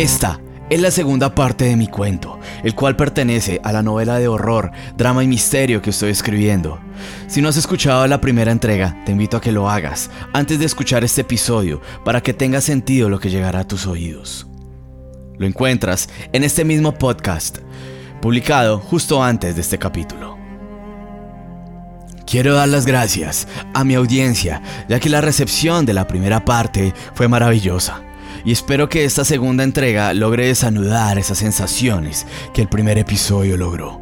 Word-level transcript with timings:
Esta 0.00 0.40
es 0.70 0.80
la 0.80 0.90
segunda 0.90 1.34
parte 1.34 1.66
de 1.66 1.76
mi 1.76 1.86
cuento, 1.86 2.38
el 2.64 2.74
cual 2.74 2.96
pertenece 2.96 3.60
a 3.62 3.70
la 3.70 3.82
novela 3.82 4.18
de 4.18 4.28
horror, 4.28 4.70
drama 4.96 5.22
y 5.22 5.26
misterio 5.26 5.82
que 5.82 5.90
estoy 5.90 6.08
escribiendo. 6.08 6.80
Si 7.26 7.42
no 7.42 7.50
has 7.50 7.58
escuchado 7.58 8.06
la 8.06 8.18
primera 8.18 8.50
entrega, 8.50 8.96
te 9.04 9.12
invito 9.12 9.36
a 9.36 9.42
que 9.42 9.52
lo 9.52 9.68
hagas 9.68 10.10
antes 10.32 10.58
de 10.58 10.64
escuchar 10.64 11.04
este 11.04 11.20
episodio 11.20 11.82
para 12.02 12.22
que 12.22 12.32
tenga 12.32 12.62
sentido 12.62 13.10
lo 13.10 13.20
que 13.20 13.28
llegará 13.28 13.58
a 13.58 13.68
tus 13.68 13.86
oídos. 13.86 14.46
Lo 15.36 15.46
encuentras 15.46 16.08
en 16.32 16.44
este 16.44 16.64
mismo 16.64 16.94
podcast, 16.94 17.58
publicado 18.22 18.78
justo 18.78 19.22
antes 19.22 19.54
de 19.54 19.60
este 19.60 19.78
capítulo. 19.78 20.38
Quiero 22.26 22.54
dar 22.54 22.70
las 22.70 22.86
gracias 22.86 23.46
a 23.74 23.84
mi 23.84 23.96
audiencia, 23.96 24.62
ya 24.88 24.98
que 24.98 25.10
la 25.10 25.20
recepción 25.20 25.84
de 25.84 25.92
la 25.92 26.06
primera 26.06 26.42
parte 26.42 26.94
fue 27.12 27.28
maravillosa 27.28 28.00
y 28.44 28.52
espero 28.52 28.88
que 28.88 29.04
esta 29.04 29.24
segunda 29.24 29.64
entrega 29.64 30.14
logre 30.14 30.46
desanudar 30.46 31.18
esas 31.18 31.38
sensaciones 31.38 32.26
que 32.54 32.62
el 32.62 32.68
primer 32.68 32.98
episodio 32.98 33.56
logró. 33.56 34.00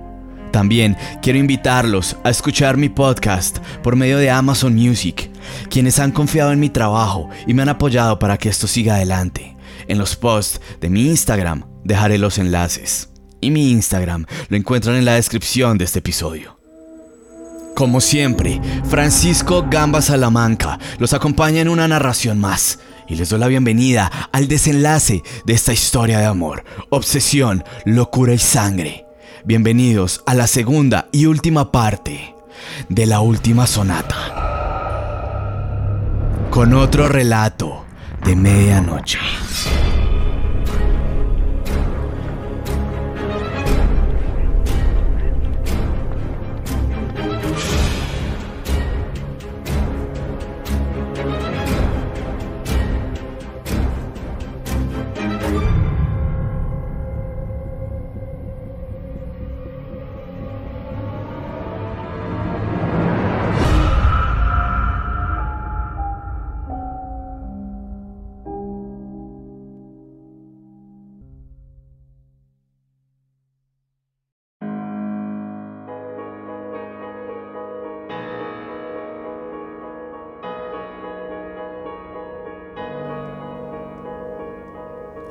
También 0.50 0.96
quiero 1.20 1.38
invitarlos 1.38 2.16
a 2.24 2.30
escuchar 2.30 2.76
mi 2.76 2.88
podcast 2.88 3.58
por 3.82 3.96
medio 3.96 4.18
de 4.18 4.30
Amazon 4.30 4.74
Music, 4.74 5.30
quienes 5.68 5.98
han 5.98 6.10
confiado 6.10 6.52
en 6.52 6.60
mi 6.60 6.70
trabajo 6.70 7.28
y 7.46 7.54
me 7.54 7.62
han 7.62 7.68
apoyado 7.68 8.18
para 8.18 8.38
que 8.38 8.48
esto 8.48 8.66
siga 8.66 8.96
adelante. 8.96 9.56
En 9.88 9.98
los 9.98 10.16
posts 10.16 10.60
de 10.80 10.90
mi 10.90 11.06
Instagram 11.06 11.64
dejaré 11.84 12.18
los 12.18 12.38
enlaces. 12.38 13.10
Y 13.40 13.50
mi 13.50 13.70
Instagram 13.70 14.26
lo 14.48 14.56
encuentran 14.56 14.96
en 14.96 15.04
la 15.04 15.14
descripción 15.14 15.78
de 15.78 15.84
este 15.84 16.00
episodio. 16.00 16.58
Como 17.76 18.00
siempre, 18.00 18.60
Francisco 18.88 19.66
Gamba 19.70 20.02
Salamanca 20.02 20.80
los 20.98 21.12
acompaña 21.12 21.60
en 21.60 21.68
una 21.68 21.86
narración 21.86 22.38
más 22.40 22.80
y 23.08 23.16
les 23.16 23.28
doy 23.28 23.38
la 23.40 23.48
bienvenida 23.48 24.10
al 24.32 24.48
desenlace 24.48 25.22
de 25.44 25.52
esta 25.52 25.72
historia 25.72 26.18
de 26.18 26.26
amor, 26.26 26.64
obsesión, 26.90 27.64
locura 27.84 28.34
y 28.34 28.38
sangre. 28.38 29.06
Bienvenidos 29.44 30.22
a 30.26 30.34
la 30.34 30.46
segunda 30.46 31.08
y 31.10 31.26
última 31.26 31.72
parte 31.72 32.34
de 32.88 33.06
la 33.06 33.20
última 33.20 33.66
sonata. 33.66 34.16
Con 36.50 36.74
otro 36.74 37.08
relato 37.08 37.84
de 38.24 38.36
medianoche. 38.36 39.18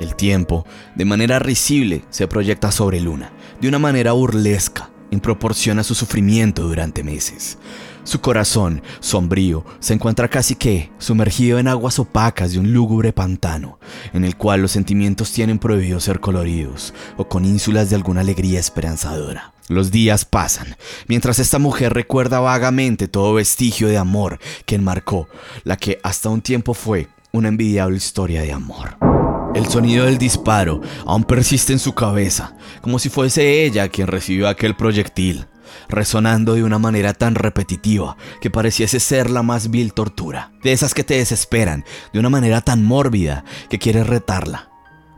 El 0.08 0.16
tiempo, 0.16 0.64
de 0.94 1.04
manera 1.04 1.38
risible, 1.38 2.02
se 2.08 2.26
proyecta 2.26 2.72
sobre 2.72 2.98
Luna, 2.98 3.30
de 3.60 3.68
una 3.68 3.78
manera 3.78 4.12
burlesca, 4.12 4.88
en 5.10 5.20
proporción 5.20 5.78
a 5.78 5.84
su 5.84 5.94
sufrimiento 5.94 6.62
durante 6.62 7.04
meses. 7.04 7.58
Su 8.04 8.22
corazón, 8.22 8.82
sombrío, 9.00 9.66
se 9.80 9.92
encuentra 9.92 10.28
casi 10.28 10.54
que 10.54 10.90
sumergido 10.96 11.58
en 11.58 11.68
aguas 11.68 11.98
opacas 11.98 12.52
de 12.52 12.58
un 12.58 12.72
lúgubre 12.72 13.12
pantano, 13.12 13.78
en 14.14 14.24
el 14.24 14.34
cual 14.34 14.62
los 14.62 14.72
sentimientos 14.72 15.30
tienen 15.30 15.58
prohibido 15.58 16.00
ser 16.00 16.20
coloridos 16.20 16.94
o 17.18 17.28
con 17.28 17.44
ínsulas 17.44 17.90
de 17.90 17.96
alguna 17.96 18.22
alegría 18.22 18.60
esperanzadora. 18.60 19.52
Los 19.68 19.90
días 19.90 20.24
pasan, 20.24 20.76
mientras 21.06 21.38
esta 21.38 21.58
mujer 21.58 21.92
recuerda 21.92 22.40
vagamente 22.40 23.08
todo 23.08 23.34
vestigio 23.34 23.88
de 23.88 23.98
amor 23.98 24.38
que 24.64 24.76
enmarcó 24.76 25.28
la 25.64 25.76
que 25.76 26.00
hasta 26.02 26.30
un 26.30 26.40
tiempo 26.40 26.72
fue 26.72 27.08
una 27.30 27.48
envidiable 27.48 27.98
historia 27.98 28.40
de 28.40 28.54
amor. 28.54 28.96
El 29.54 29.66
sonido 29.66 30.04
del 30.04 30.18
disparo 30.18 30.80
aún 31.06 31.24
persiste 31.24 31.72
en 31.72 31.78
su 31.78 31.94
cabeza, 31.94 32.54
como 32.80 32.98
si 32.98 33.08
fuese 33.08 33.64
ella 33.64 33.88
quien 33.88 34.06
recibió 34.06 34.48
aquel 34.48 34.76
proyectil, 34.76 35.46
resonando 35.88 36.54
de 36.54 36.64
una 36.64 36.78
manera 36.78 37.14
tan 37.14 37.34
repetitiva 37.34 38.16
que 38.40 38.50
pareciese 38.50 39.00
ser 39.00 39.30
la 39.30 39.42
más 39.42 39.70
vil 39.70 39.94
tortura, 39.94 40.52
de 40.62 40.72
esas 40.72 40.94
que 40.94 41.04
te 41.04 41.14
desesperan, 41.14 41.84
de 42.12 42.20
una 42.20 42.30
manera 42.30 42.60
tan 42.60 42.84
mórbida 42.84 43.44
que 43.68 43.78
quieres 43.78 44.06
retarla, 44.06 44.70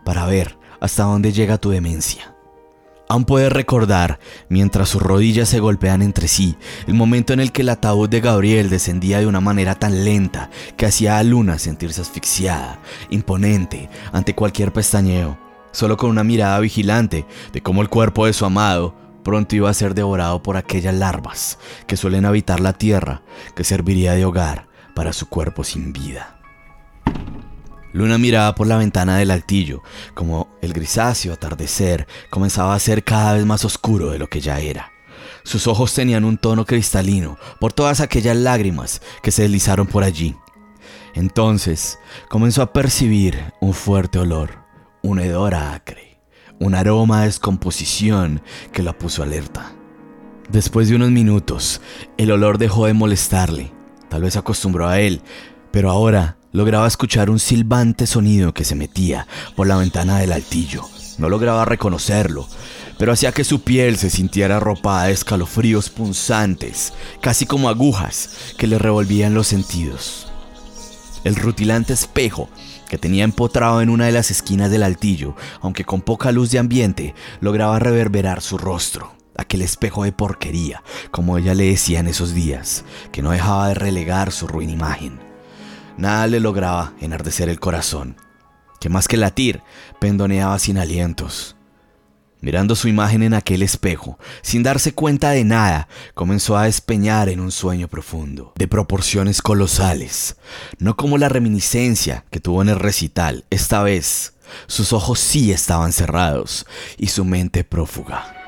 para 0.05 0.27
ver 0.27 0.59
hasta 0.81 1.03
dónde 1.03 1.33
llega 1.33 1.59
tu 1.59 1.71
demencia. 1.71 2.35
Aún 3.11 3.25
puedes 3.25 3.51
recordar, 3.51 4.21
mientras 4.49 4.89
sus 4.89 5.03
rodillas 5.03 5.49
se 5.49 5.59
golpean 5.59 6.01
entre 6.01 6.29
sí, 6.29 6.55
el 6.87 6.95
momento 6.95 7.33
en 7.33 7.41
el 7.41 7.51
que 7.51 7.63
el 7.63 7.71
ataúd 7.71 8.09
de 8.09 8.21
Gabriel 8.21 8.71
descendía 8.71 9.19
de 9.19 9.27
una 9.27 9.41
manera 9.41 9.75
tan 9.75 10.05
lenta 10.05 10.49
que 10.77 10.87
hacía 10.87 11.19
a 11.19 11.25
Luna 11.25 11.59
sentirse 11.59 12.03
asfixiada, 12.03 12.79
imponente, 13.11 13.91
ante 14.13 14.37
cualquier 14.37 14.73
pestañeo, 14.73 15.37
solo 15.73 15.97
con 15.97 16.09
una 16.09 16.23
mirada 16.23 16.61
vigilante 16.61 17.27
de 17.53 17.61
cómo 17.61 17.83
el 17.83 17.89
cuerpo 17.89 18.27
de 18.27 18.33
su 18.33 18.45
amado 18.45 18.95
pronto 19.25 19.57
iba 19.57 19.69
a 19.69 19.75
ser 19.75 19.97
devorado 19.97 20.41
por 20.41 20.57
aquellas 20.57 20.95
larvas 20.95 21.59
que 21.89 21.97
suelen 21.97 22.27
habitar 22.27 22.61
la 22.61 22.75
tierra 22.75 23.23
que 23.57 23.65
serviría 23.65 24.13
de 24.13 24.25
hogar 24.25 24.69
para 24.95 25.13
su 25.13 25.29
cuerpo 25.29 25.65
sin 25.65 25.93
vida. 25.93 26.39
Luna 27.93 28.19
miraba 28.19 28.55
por 28.55 28.67
la 28.67 28.77
ventana 28.77 29.17
del 29.17 29.31
altillo, 29.31 29.83
como 30.15 30.49
el 30.63 30.73
grisáceo 30.73 31.33
atardecer 31.33 32.07
comenzaba 32.31 32.75
a 32.75 32.79
ser 32.79 33.03
cada 33.03 33.35
vez 33.35 33.45
más 33.45 33.65
oscuro 33.65 34.11
de 34.11 34.19
lo 34.19 34.29
que 34.29 34.41
ya 34.41 34.61
era. 34.61 34.93
Sus 35.43 35.67
ojos 35.67 35.95
tenían 35.95 36.25
un 36.25 36.39
tono 36.39 36.65
cristalino 36.67 37.39
por 37.59 37.73
todas 37.73 38.01
aquellas 38.01 38.37
lágrimas 38.37 39.03
que 39.23 39.31
se 39.31 39.43
deslizaron 39.43 39.87
por 39.87 40.05
allí. 40.05 40.37
Entonces 41.15 41.99
comenzó 42.29 42.63
a 42.63 42.73
percibir 42.73 43.53
un 43.61 43.75
fuerte 43.75 44.19
olor, 44.19 44.65
un 45.03 45.19
hedor 45.19 45.55
acre, 45.55 46.21
un 46.61 46.75
aroma 46.75 47.21
de 47.21 47.27
descomposición 47.27 48.43
que 48.73 48.83
la 48.83 48.97
puso 48.97 49.23
alerta. 49.23 49.73
Después 50.49 50.89
de 50.89 50.97
unos 50.97 51.11
minutos, 51.11 51.81
el 52.17 52.31
olor 52.31 52.59
dejó 52.59 52.87
de 52.87 52.95
molestarle. 52.95 53.73
Tal 54.09 54.23
vez 54.23 54.37
acostumbró 54.37 54.89
a 54.89 55.01
él, 55.01 55.23
pero 55.71 55.91
ahora 55.91 56.37
lograba 56.53 56.87
escuchar 56.87 57.31
un 57.31 57.39
silbante 57.39 58.07
sonido 58.07 58.53
que 58.53 58.65
se 58.65 58.75
metía 58.75 59.27
por 59.57 59.67
la 59.67 59.77
ventana 59.77 60.19
del 60.19 60.33
altillo. 60.33 60.85
No 61.19 61.29
lograba 61.29 61.65
reconocerlo, 61.65 62.49
pero 62.99 63.13
hacía 63.13 63.33
que 63.33 63.45
su 63.45 63.63
piel 63.63 63.97
se 63.97 64.11
sintiera 64.11 64.57
arropada 64.57 65.05
de 65.05 65.13
escalofríos 65.13 65.91
punzantes, 65.91 66.93
casi 67.21 67.47
como 67.47 67.69
agujas 67.69 68.55
que 68.59 68.67
le 68.67 68.79
revolvían 68.79 69.35
los 69.35 69.47
sentidos. 69.47 70.29
El 71.25 71.37
rutilante 71.37 71.93
espejo 71.93 72.49
que 72.89 72.99
tenía 72.99 73.25
empotrado 73.25 73.83
en 73.83 73.91
una 73.91 74.07
de 74.07 74.13
las 74.13 74.31
esquinas 74.31 74.71
del 74.71 74.83
altillo, 74.83 75.37
aunque 75.61 75.85
con 75.85 76.01
poca 76.01 76.33
luz 76.33 76.51
de 76.51 76.59
ambiente, 76.59 77.15
lograba 77.41 77.79
reverberar 77.79 78.43
su 78.43 78.59
rostro 78.59 79.13
aquel 79.37 79.63
espejo 79.63 80.05
de 80.05 80.13
porquería, 80.13 80.83
como 81.11 81.39
ella 81.39 81.55
le 81.55 81.65
decía 81.65 82.01
en 82.01 82.09
esos 82.09 82.35
días, 82.35 82.85
que 83.11 83.23
no 83.23 83.31
dejaba 83.31 83.69
de 83.69 83.75
relegar 83.75 84.33
su 84.33 84.47
ruin 84.47 84.69
imagen. 84.69 85.30
Nada 86.01 86.27
le 86.29 86.41
lograba 86.41 86.95
enardecer 87.03 87.51
el 87.51 87.61
corazón, 87.61 88.17
que 88.81 88.89
más 88.89 89.07
que 89.07 89.19
latir, 89.19 89.61
pendoneaba 90.01 90.59
sin 90.59 90.79
alientos. 90.79 91.57
Mirando 92.41 92.75
su 92.75 92.89
imagen 92.89 93.23
en 93.23 93.35
aquel 93.35 93.63
espejo, 93.63 94.19
sin 94.41 94.63
darse 94.63 94.95
cuenta 94.95 95.33
de 95.33 95.45
nada, 95.45 95.89
comenzó 96.15 96.57
a 96.57 96.65
despeñar 96.65 97.29
en 97.29 97.39
un 97.39 97.53
sueño 97.53 97.87
profundo, 97.87 98.55
de 98.57 98.67
proporciones 98.67 99.43
colosales, 99.43 100.37
no 100.79 100.97
como 100.97 101.19
la 101.19 101.29
reminiscencia 101.29 102.25
que 102.31 102.41
tuvo 102.41 102.63
en 102.63 102.71
el 102.71 102.79
recital, 102.79 103.45
esta 103.51 103.83
vez 103.83 104.33
sus 104.69 104.95
ojos 104.95 105.21
sí 105.21 105.53
estaban 105.53 105.93
cerrados 105.93 106.65
y 106.97 107.09
su 107.09 107.27
mente 107.27 107.63
prófuga. 107.63 108.40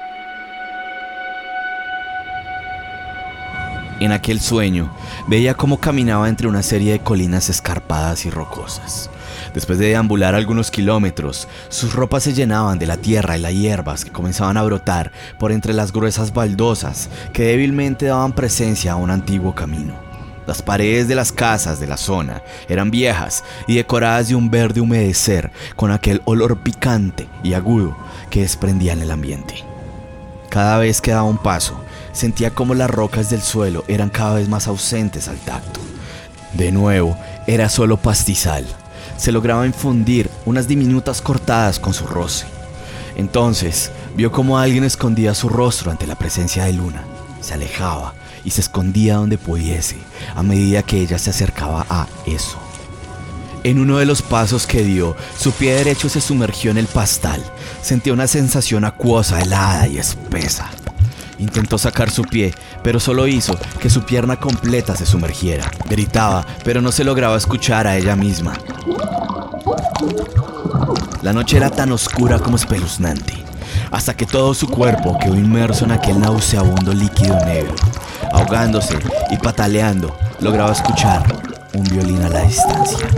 En 4.02 4.10
aquel 4.10 4.40
sueño, 4.40 4.92
veía 5.28 5.54
cómo 5.54 5.78
caminaba 5.78 6.28
entre 6.28 6.48
una 6.48 6.64
serie 6.64 6.90
de 6.90 6.98
colinas 6.98 7.48
escarpadas 7.48 8.26
y 8.26 8.30
rocosas. 8.30 9.08
Después 9.54 9.78
de 9.78 9.90
deambular 9.90 10.34
algunos 10.34 10.72
kilómetros, 10.72 11.46
sus 11.68 11.94
ropas 11.94 12.24
se 12.24 12.32
llenaban 12.32 12.80
de 12.80 12.88
la 12.88 12.96
tierra 12.96 13.38
y 13.38 13.40
las 13.40 13.52
hierbas 13.52 14.04
que 14.04 14.10
comenzaban 14.10 14.56
a 14.56 14.64
brotar 14.64 15.12
por 15.38 15.52
entre 15.52 15.72
las 15.72 15.92
gruesas 15.92 16.34
baldosas 16.34 17.10
que 17.32 17.44
débilmente 17.44 18.06
daban 18.06 18.32
presencia 18.32 18.90
a 18.90 18.96
un 18.96 19.12
antiguo 19.12 19.54
camino. 19.54 19.94
Las 20.48 20.62
paredes 20.62 21.06
de 21.06 21.14
las 21.14 21.30
casas 21.30 21.78
de 21.78 21.86
la 21.86 21.96
zona 21.96 22.42
eran 22.68 22.90
viejas 22.90 23.44
y 23.68 23.76
decoradas 23.76 24.26
de 24.26 24.34
un 24.34 24.50
verde 24.50 24.80
humedecer 24.80 25.52
con 25.76 25.92
aquel 25.92 26.22
olor 26.24 26.58
picante 26.58 27.28
y 27.44 27.52
agudo 27.52 27.96
que 28.30 28.40
desprendía 28.40 28.94
en 28.94 29.02
el 29.02 29.12
ambiente. 29.12 29.62
Cada 30.50 30.78
vez 30.78 31.00
que 31.00 31.12
daba 31.12 31.22
un 31.22 31.38
paso, 31.38 31.81
sentía 32.12 32.50
como 32.50 32.74
las 32.74 32.90
rocas 32.90 33.30
del 33.30 33.42
suelo 33.42 33.84
eran 33.88 34.10
cada 34.10 34.34
vez 34.34 34.48
más 34.48 34.66
ausentes 34.66 35.28
al 35.28 35.38
tacto. 35.38 35.80
De 36.54 36.70
nuevo, 36.70 37.16
era 37.46 37.68
solo 37.68 37.96
pastizal. 37.96 38.66
Se 39.16 39.32
lograba 39.32 39.66
infundir 39.66 40.30
unas 40.44 40.68
diminutas 40.68 41.22
cortadas 41.22 41.78
con 41.78 41.94
su 41.94 42.06
roce. 42.06 42.46
Entonces, 43.16 43.90
vio 44.16 44.32
como 44.32 44.58
alguien 44.58 44.84
escondía 44.84 45.34
su 45.34 45.48
rostro 45.48 45.90
ante 45.90 46.06
la 46.06 46.16
presencia 46.16 46.64
de 46.64 46.72
Luna. 46.72 47.04
Se 47.40 47.54
alejaba 47.54 48.14
y 48.44 48.50
se 48.50 48.60
escondía 48.60 49.16
donde 49.16 49.38
pudiese 49.38 49.96
a 50.34 50.42
medida 50.42 50.82
que 50.82 51.00
ella 51.00 51.18
se 51.18 51.30
acercaba 51.30 51.86
a 51.88 52.06
eso. 52.26 52.58
En 53.64 53.78
uno 53.78 53.98
de 53.98 54.06
los 54.06 54.22
pasos 54.22 54.66
que 54.66 54.82
dio, 54.82 55.16
su 55.38 55.52
pie 55.52 55.74
derecho 55.74 56.08
se 56.08 56.20
sumergió 56.20 56.72
en 56.72 56.78
el 56.78 56.86
pastal. 56.86 57.42
Sentía 57.80 58.12
una 58.12 58.26
sensación 58.26 58.84
acuosa, 58.84 59.40
helada 59.40 59.86
y 59.86 59.98
espesa. 59.98 60.70
Intentó 61.42 61.76
sacar 61.76 62.08
su 62.08 62.22
pie, 62.22 62.54
pero 62.84 63.00
solo 63.00 63.26
hizo 63.26 63.58
que 63.80 63.90
su 63.90 64.04
pierna 64.04 64.36
completa 64.36 64.94
se 64.94 65.04
sumergiera. 65.04 65.68
Gritaba, 65.90 66.46
pero 66.62 66.80
no 66.80 66.92
se 66.92 67.02
lograba 67.02 67.36
escuchar 67.36 67.88
a 67.88 67.96
ella 67.96 68.14
misma. 68.14 68.52
La 71.20 71.32
noche 71.32 71.56
era 71.56 71.68
tan 71.68 71.90
oscura 71.90 72.38
como 72.38 72.56
espeluznante, 72.56 73.34
hasta 73.90 74.14
que 74.14 74.24
todo 74.24 74.54
su 74.54 74.68
cuerpo 74.68 75.18
quedó 75.18 75.34
inmerso 75.34 75.84
en 75.84 75.90
aquel 75.90 76.20
nauseabundo 76.20 76.92
líquido 76.92 77.36
negro. 77.44 77.74
Ahogándose 78.32 78.96
y 79.30 79.36
pataleando, 79.36 80.16
lograba 80.38 80.70
escuchar 80.70 81.24
un 81.74 81.82
violín 81.82 82.22
a 82.22 82.28
la 82.28 82.42
distancia. 82.42 83.08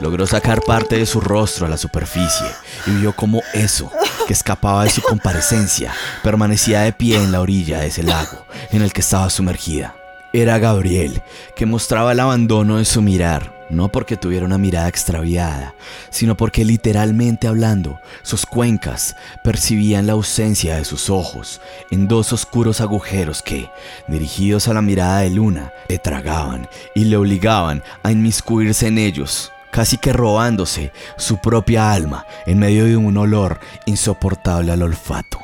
Logró 0.00 0.26
sacar 0.26 0.62
parte 0.62 0.96
de 0.96 1.06
su 1.06 1.20
rostro 1.20 1.66
a 1.66 1.68
la 1.68 1.76
superficie 1.76 2.46
y 2.86 2.90
vio 2.92 3.14
como 3.14 3.42
eso, 3.54 3.90
que 4.26 4.32
escapaba 4.32 4.84
de 4.84 4.90
su 4.90 5.02
comparecencia, 5.02 5.92
permanecía 6.22 6.80
de 6.80 6.92
pie 6.92 7.22
en 7.22 7.32
la 7.32 7.40
orilla 7.40 7.80
de 7.80 7.88
ese 7.88 8.02
lago 8.02 8.46
en 8.72 8.82
el 8.82 8.92
que 8.92 9.00
estaba 9.00 9.30
sumergida. 9.30 9.94
Era 10.32 10.58
Gabriel, 10.58 11.22
que 11.56 11.66
mostraba 11.66 12.12
el 12.12 12.20
abandono 12.20 12.76
de 12.76 12.84
su 12.84 13.02
mirar, 13.02 13.66
no 13.68 13.90
porque 13.90 14.16
tuviera 14.16 14.46
una 14.46 14.58
mirada 14.58 14.88
extraviada, 14.88 15.74
sino 16.10 16.36
porque 16.36 16.64
literalmente 16.64 17.48
hablando, 17.48 18.00
sus 18.22 18.46
cuencas 18.46 19.16
percibían 19.42 20.06
la 20.06 20.12
ausencia 20.12 20.76
de 20.76 20.84
sus 20.84 21.10
ojos 21.10 21.60
en 21.90 22.06
dos 22.06 22.32
oscuros 22.32 22.80
agujeros 22.80 23.42
que, 23.42 23.70
dirigidos 24.06 24.68
a 24.68 24.74
la 24.74 24.82
mirada 24.82 25.20
de 25.20 25.30
Luna, 25.30 25.72
le 25.88 25.98
tragaban 25.98 26.68
y 26.94 27.04
le 27.04 27.16
obligaban 27.16 27.82
a 28.02 28.12
inmiscuirse 28.12 28.86
en 28.86 28.98
ellos, 28.98 29.52
casi 29.72 29.98
que 29.98 30.12
robándose 30.12 30.92
su 31.16 31.38
propia 31.38 31.92
alma 31.92 32.26
en 32.46 32.58
medio 32.58 32.84
de 32.84 32.96
un 32.96 33.16
olor 33.16 33.60
insoportable 33.86 34.72
al 34.72 34.82
olfato. 34.82 35.40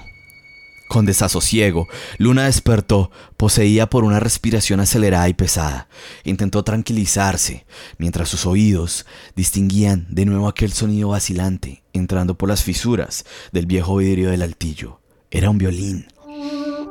Con 0.88 1.04
desasosiego, 1.04 1.88
Luna 2.18 2.44
despertó, 2.44 3.10
poseída 3.36 3.90
por 3.90 4.04
una 4.04 4.20
respiración 4.20 4.78
acelerada 4.78 5.28
y 5.28 5.34
pesada. 5.34 5.88
Intentó 6.24 6.62
tranquilizarse, 6.62 7.66
mientras 7.98 8.28
sus 8.28 8.46
oídos 8.46 9.04
distinguían 9.34 10.06
de 10.10 10.26
nuevo 10.26 10.46
aquel 10.46 10.72
sonido 10.72 11.08
vacilante 11.08 11.82
entrando 11.92 12.38
por 12.38 12.48
las 12.48 12.62
fisuras 12.62 13.24
del 13.52 13.66
viejo 13.66 13.96
vidrio 13.96 14.30
del 14.30 14.42
altillo. 14.42 15.00
Era 15.30 15.50
un 15.50 15.58
violín, 15.58 16.06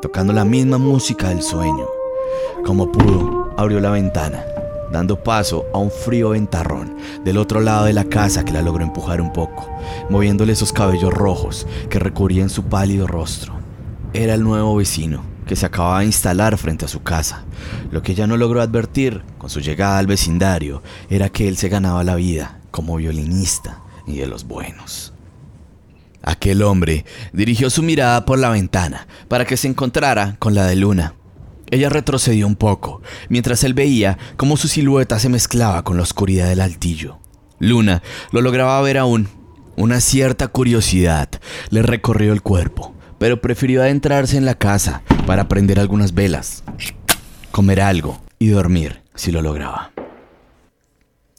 tocando 0.02 0.34
la 0.34 0.44
misma 0.44 0.78
música 0.78 1.30
del 1.30 1.42
sueño. 1.42 1.88
Como 2.66 2.92
pudo, 2.92 3.54
abrió 3.58 3.80
la 3.80 3.92
ventana, 3.92 4.44
dando 4.96 5.22
paso 5.22 5.66
a 5.74 5.78
un 5.78 5.92
frío 5.92 6.30
ventarrón 6.30 6.96
del 7.26 7.38
otro 7.38 7.60
lado 7.60 7.86
de 7.86 7.94
la 7.94 8.06
casa 8.06 8.46
que 8.46 8.54
la 8.54 8.62
logró 8.62 8.84
empujar 8.84 9.20
un 9.20 9.34
poco, 9.34 9.70
moviéndole 10.10 10.54
esos 10.54 10.72
cabellos 10.72 11.14
rojos 11.14 11.68
que 11.90 12.00
recubrían 12.00 12.50
su 12.50 12.64
pálido 12.64 13.06
rostro. 13.06 13.54
Era 14.14 14.34
el 14.34 14.44
nuevo 14.44 14.78
vecino 14.78 15.22
que 15.46 15.58
se 15.58 15.66
acababa 15.66 16.00
de 16.00 16.06
instalar 16.06 16.58
frente 16.58 16.86
a 16.86 16.88
su 16.88 17.04
casa. 17.04 17.44
Lo 17.92 18.02
que 18.02 18.14
ella 18.14 18.26
no 18.26 18.38
logró 18.38 18.62
advertir 18.62 19.22
con 19.38 19.50
su 19.50 19.60
llegada 19.60 19.98
al 19.98 20.08
vecindario 20.08 20.82
era 21.10 21.30
que 21.30 21.50
él 21.50 21.58
se 21.58 21.68
ganaba 21.68 22.04
la 22.06 22.16
vida 22.16 22.60
como 22.72 22.96
violinista 22.96 23.82
y 24.08 24.16
de 24.16 24.28
los 24.28 24.46
buenos. 24.46 25.14
Aquel 26.24 26.64
hombre 26.64 27.06
dirigió 27.34 27.70
su 27.70 27.84
mirada 27.84 28.26
por 28.26 28.40
la 28.40 28.50
ventana 28.50 29.08
para 29.28 29.46
que 29.46 29.58
se 29.58 29.68
encontrara 29.68 30.38
con 30.40 30.56
la 30.56 30.66
de 30.66 30.78
Luna. 30.78 31.14
Ella 31.72 31.90
retrocedió 31.90 32.48
un 32.48 32.56
poco, 32.56 33.02
mientras 33.30 33.64
él 33.64 33.74
veía 33.74 34.18
cómo 34.38 34.58
su 34.58 34.68
silueta 34.68 35.20
se 35.20 35.30
mezclaba 35.30 35.84
con 35.84 35.98
la 35.98 36.04
oscuridad 36.04 36.48
del 36.48 36.62
altillo. 36.62 37.20
Luna 37.60 38.04
lo 38.32 38.42
lograba 38.42 38.82
ver 38.82 38.98
aún. 38.98 39.28
Una 39.78 40.00
cierta 40.00 40.48
curiosidad 40.48 41.30
le 41.70 41.82
recorrió 41.82 42.34
el 42.34 42.42
cuerpo 42.42 42.96
pero 43.18 43.42
prefirió 43.42 43.82
adentrarse 43.82 44.38
en 44.38 44.46
la 44.46 44.56
casa 44.56 45.02
para 45.26 45.48
prender 45.48 45.80
algunas 45.80 46.14
velas, 46.14 46.64
comer 47.52 47.82
algo 47.82 48.22
y 48.40 48.48
dormir 48.48 49.02
si 49.16 49.32
lo 49.32 49.42
lograba. 49.42 49.95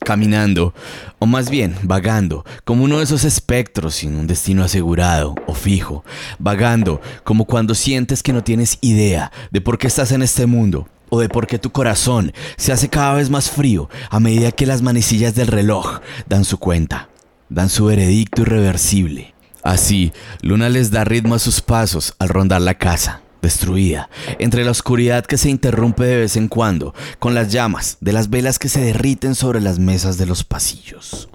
Caminando, 0.06 0.72
o 1.18 1.26
más 1.26 1.50
bien 1.50 1.74
vagando, 1.82 2.44
como 2.62 2.84
uno 2.84 2.98
de 2.98 3.02
esos 3.02 3.24
espectros 3.24 3.96
sin 3.96 4.14
un 4.14 4.28
destino 4.28 4.62
asegurado 4.62 5.34
o 5.48 5.52
fijo, 5.52 6.04
vagando 6.38 7.00
como 7.24 7.44
cuando 7.44 7.74
sientes 7.74 8.22
que 8.22 8.32
no 8.32 8.44
tienes 8.44 8.78
idea 8.82 9.32
de 9.50 9.60
por 9.60 9.78
qué 9.78 9.88
estás 9.88 10.12
en 10.12 10.22
este 10.22 10.46
mundo 10.46 10.86
o 11.08 11.18
de 11.18 11.28
por 11.28 11.48
qué 11.48 11.58
tu 11.58 11.72
corazón 11.72 12.32
se 12.56 12.70
hace 12.70 12.88
cada 12.88 13.14
vez 13.14 13.30
más 13.30 13.50
frío 13.50 13.90
a 14.08 14.20
medida 14.20 14.52
que 14.52 14.64
las 14.64 14.80
manecillas 14.80 15.34
del 15.34 15.48
reloj 15.48 15.98
dan 16.28 16.44
su 16.44 16.58
cuenta, 16.58 17.08
dan 17.48 17.68
su 17.68 17.86
veredicto 17.86 18.42
irreversible. 18.42 19.34
Así, 19.64 20.12
Luna 20.40 20.68
les 20.68 20.92
da 20.92 21.02
ritmo 21.02 21.34
a 21.34 21.40
sus 21.40 21.60
pasos 21.60 22.14
al 22.20 22.28
rondar 22.28 22.60
la 22.60 22.74
casa, 22.74 23.22
destruida, 23.42 24.08
entre 24.38 24.64
la 24.64 24.70
oscuridad 24.70 25.24
que 25.24 25.38
se 25.38 25.50
interrumpe 25.50 26.04
de 26.04 26.16
vez 26.16 26.36
en 26.36 26.48
cuando, 26.48 26.94
con 27.18 27.34
las 27.34 27.52
llamas 27.52 27.98
de 28.00 28.12
las 28.12 28.30
velas 28.30 28.58
que 28.58 28.68
se 28.68 28.80
derriten 28.80 29.34
sobre 29.34 29.60
las 29.60 29.78
mesas 29.78 30.18
de 30.18 30.26
los 30.26 30.44
pasillos. 30.44 31.28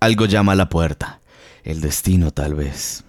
Algo 0.00 0.26
llama 0.26 0.52
a 0.52 0.56
la 0.56 0.68
puerta, 0.68 1.20
el 1.64 1.80
destino 1.80 2.30
tal 2.30 2.54
vez. 2.54 3.04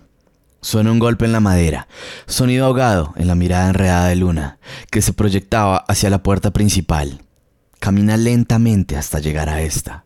Suena 0.61 0.91
un 0.91 0.99
golpe 0.99 1.25
en 1.25 1.31
la 1.31 1.39
madera, 1.39 1.87
sonido 2.25 2.65
ahogado 2.65 3.13
en 3.15 3.27
la 3.27 3.35
mirada 3.35 3.69
enredada 3.69 4.07
de 4.07 4.15
Luna, 4.17 4.59
que 4.91 5.01
se 5.01 5.13
proyectaba 5.13 5.77
hacia 5.87 6.09
la 6.09 6.21
puerta 6.21 6.51
principal. 6.51 7.21
Camina 7.79 8.17
lentamente 8.17 8.97
hasta 8.97 9.19
llegar 9.19 9.47
a 9.47 9.61
esta. 9.61 10.05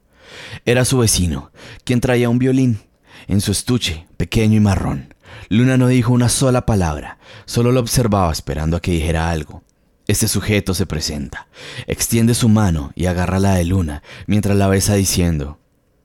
Era 0.66 0.86
su 0.86 1.00
vecino, 1.00 1.52
quien 1.84 2.02
traía 2.02 2.30
un 2.30 2.38
violín 2.38 2.82
en 3.28 3.42
su 3.42 3.52
estuche, 3.52 4.06
pequeño 4.18 4.58
y 4.58 4.60
marrón. 4.60 5.13
Luna 5.54 5.78
no 5.78 5.88
dijo 5.88 6.12
una 6.12 6.30
sola 6.30 6.66
palabra, 6.66 7.20
solo 7.46 7.72
lo 7.72 7.80
observaba 7.80 8.32
esperando 8.32 8.76
a 8.76 8.82
que 8.82 8.90
dijera 8.90 9.30
algo. 9.30 9.62
Este 10.08 10.28
sujeto 10.28 10.74
se 10.74 10.88
presenta, 10.88 11.48
extiende 11.86 12.34
su 12.34 12.50
mano 12.50 12.92
y 12.96 13.06
agarra 13.06 13.38
la 13.38 13.54
de 13.54 13.64
Luna 13.64 14.02
mientras 14.26 14.58
la 14.58 14.68
besa 14.68 14.96
diciendo, 14.96 15.60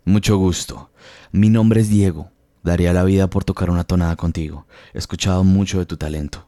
Mucho 0.04 0.36
gusto, 0.36 0.90
mi 1.32 1.48
nombre 1.48 1.80
es 1.80 1.88
Diego, 1.88 2.30
daría 2.62 2.92
la 2.92 3.04
vida 3.04 3.30
por 3.30 3.42
tocar 3.42 3.70
una 3.70 3.84
tonada 3.84 4.16
contigo, 4.16 4.66
he 4.92 4.98
escuchado 4.98 5.44
mucho 5.44 5.78
de 5.78 5.86
tu 5.86 5.96
talento. 5.96 6.46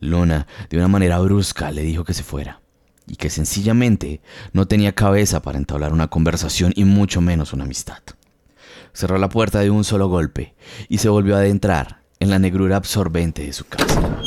Luna, 0.00 0.48
de 0.70 0.76
una 0.76 0.88
manera 0.88 1.20
brusca, 1.20 1.70
le 1.70 1.82
dijo 1.82 2.02
que 2.02 2.14
se 2.14 2.24
fuera, 2.24 2.60
y 3.06 3.14
que 3.14 3.30
sencillamente 3.30 4.22
no 4.52 4.66
tenía 4.66 4.92
cabeza 4.92 5.40
para 5.40 5.58
entablar 5.58 5.92
una 5.92 6.08
conversación 6.08 6.72
y 6.74 6.82
mucho 6.82 7.20
menos 7.20 7.52
una 7.52 7.62
amistad 7.62 8.02
cerró 8.92 9.18
la 9.18 9.28
puerta 9.28 9.60
de 9.60 9.70
un 9.70 9.84
solo 9.84 10.08
golpe 10.08 10.56
y 10.88 10.98
se 10.98 11.08
volvió 11.08 11.36
a 11.36 11.38
adentrar 11.38 11.98
en 12.20 12.30
la 12.30 12.38
negrura 12.38 12.76
absorbente 12.76 13.44
de 13.44 13.52
su 13.52 13.64
casa. 13.64 14.18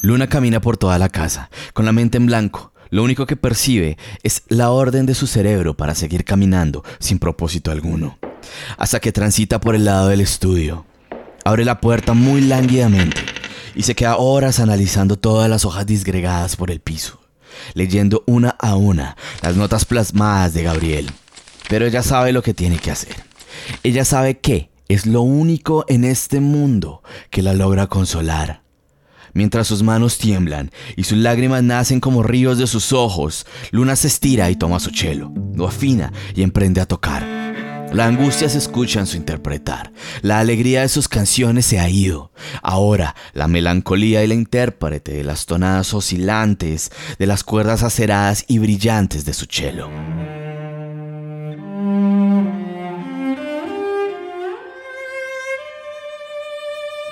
Luna 0.00 0.28
camina 0.28 0.60
por 0.60 0.76
toda 0.76 0.98
la 0.98 1.08
casa, 1.08 1.50
con 1.72 1.84
la 1.84 1.92
mente 1.92 2.16
en 2.16 2.26
blanco. 2.26 2.72
Lo 2.90 3.02
único 3.02 3.26
que 3.26 3.36
percibe 3.36 3.98
es 4.22 4.44
la 4.48 4.70
orden 4.70 5.06
de 5.06 5.14
su 5.14 5.26
cerebro 5.26 5.76
para 5.76 5.94
seguir 5.94 6.24
caminando 6.24 6.84
sin 7.00 7.18
propósito 7.18 7.72
alguno, 7.72 8.18
hasta 8.78 9.00
que 9.00 9.10
transita 9.10 9.58
por 9.60 9.74
el 9.74 9.84
lado 9.84 10.08
del 10.08 10.20
estudio. 10.20 10.86
Abre 11.44 11.64
la 11.64 11.80
puerta 11.80 12.12
muy 12.12 12.40
lánguidamente 12.40 13.20
y 13.74 13.82
se 13.82 13.94
queda 13.94 14.16
horas 14.16 14.60
analizando 14.60 15.18
todas 15.18 15.50
las 15.50 15.64
hojas 15.64 15.86
disgregadas 15.86 16.56
por 16.56 16.70
el 16.70 16.80
piso, 16.80 17.20
leyendo 17.74 18.22
una 18.26 18.50
a 18.50 18.76
una 18.76 19.16
las 19.42 19.56
notas 19.56 19.84
plasmadas 19.84 20.54
de 20.54 20.62
Gabriel. 20.62 21.10
Pero 21.68 21.84
ella 21.84 22.02
sabe 22.02 22.32
lo 22.32 22.42
que 22.42 22.54
tiene 22.54 22.78
que 22.78 22.92
hacer. 22.92 23.16
Ella 23.82 24.04
sabe 24.04 24.38
que 24.38 24.70
es 24.88 25.06
lo 25.06 25.22
único 25.22 25.84
en 25.88 26.04
este 26.04 26.40
mundo 26.40 27.02
que 27.30 27.42
la 27.42 27.54
logra 27.54 27.86
consolar. 27.86 28.62
Mientras 29.32 29.66
sus 29.66 29.82
manos 29.82 30.16
tiemblan 30.16 30.70
y 30.96 31.04
sus 31.04 31.18
lágrimas 31.18 31.62
nacen 31.62 32.00
como 32.00 32.22
ríos 32.22 32.56
de 32.58 32.66
sus 32.66 32.92
ojos, 32.92 33.46
Luna 33.70 33.94
se 33.94 34.06
estira 34.06 34.50
y 34.50 34.56
toma 34.56 34.80
su 34.80 34.90
chelo, 34.90 35.32
lo 35.54 35.68
afina 35.68 36.12
y 36.34 36.42
emprende 36.42 36.80
a 36.80 36.86
tocar. 36.86 37.46
La 37.92 38.06
angustia 38.06 38.48
se 38.48 38.58
escucha 38.58 39.00
en 39.00 39.06
su 39.06 39.16
interpretar. 39.16 39.92
La 40.20 40.40
alegría 40.40 40.82
de 40.82 40.88
sus 40.88 41.08
canciones 41.08 41.66
se 41.66 41.78
ha 41.78 41.88
ido. 41.88 42.32
Ahora, 42.62 43.14
la 43.32 43.46
melancolía 43.46 44.24
y 44.24 44.26
la 44.26 44.34
intérprete 44.34 45.12
de 45.12 45.24
las 45.24 45.46
tonadas 45.46 45.94
oscilantes, 45.94 46.90
de 47.18 47.26
las 47.26 47.44
cuerdas 47.44 47.82
aceradas 47.82 48.44
y 48.48 48.58
brillantes 48.58 49.24
de 49.24 49.34
su 49.34 49.46
cello. 49.46 49.88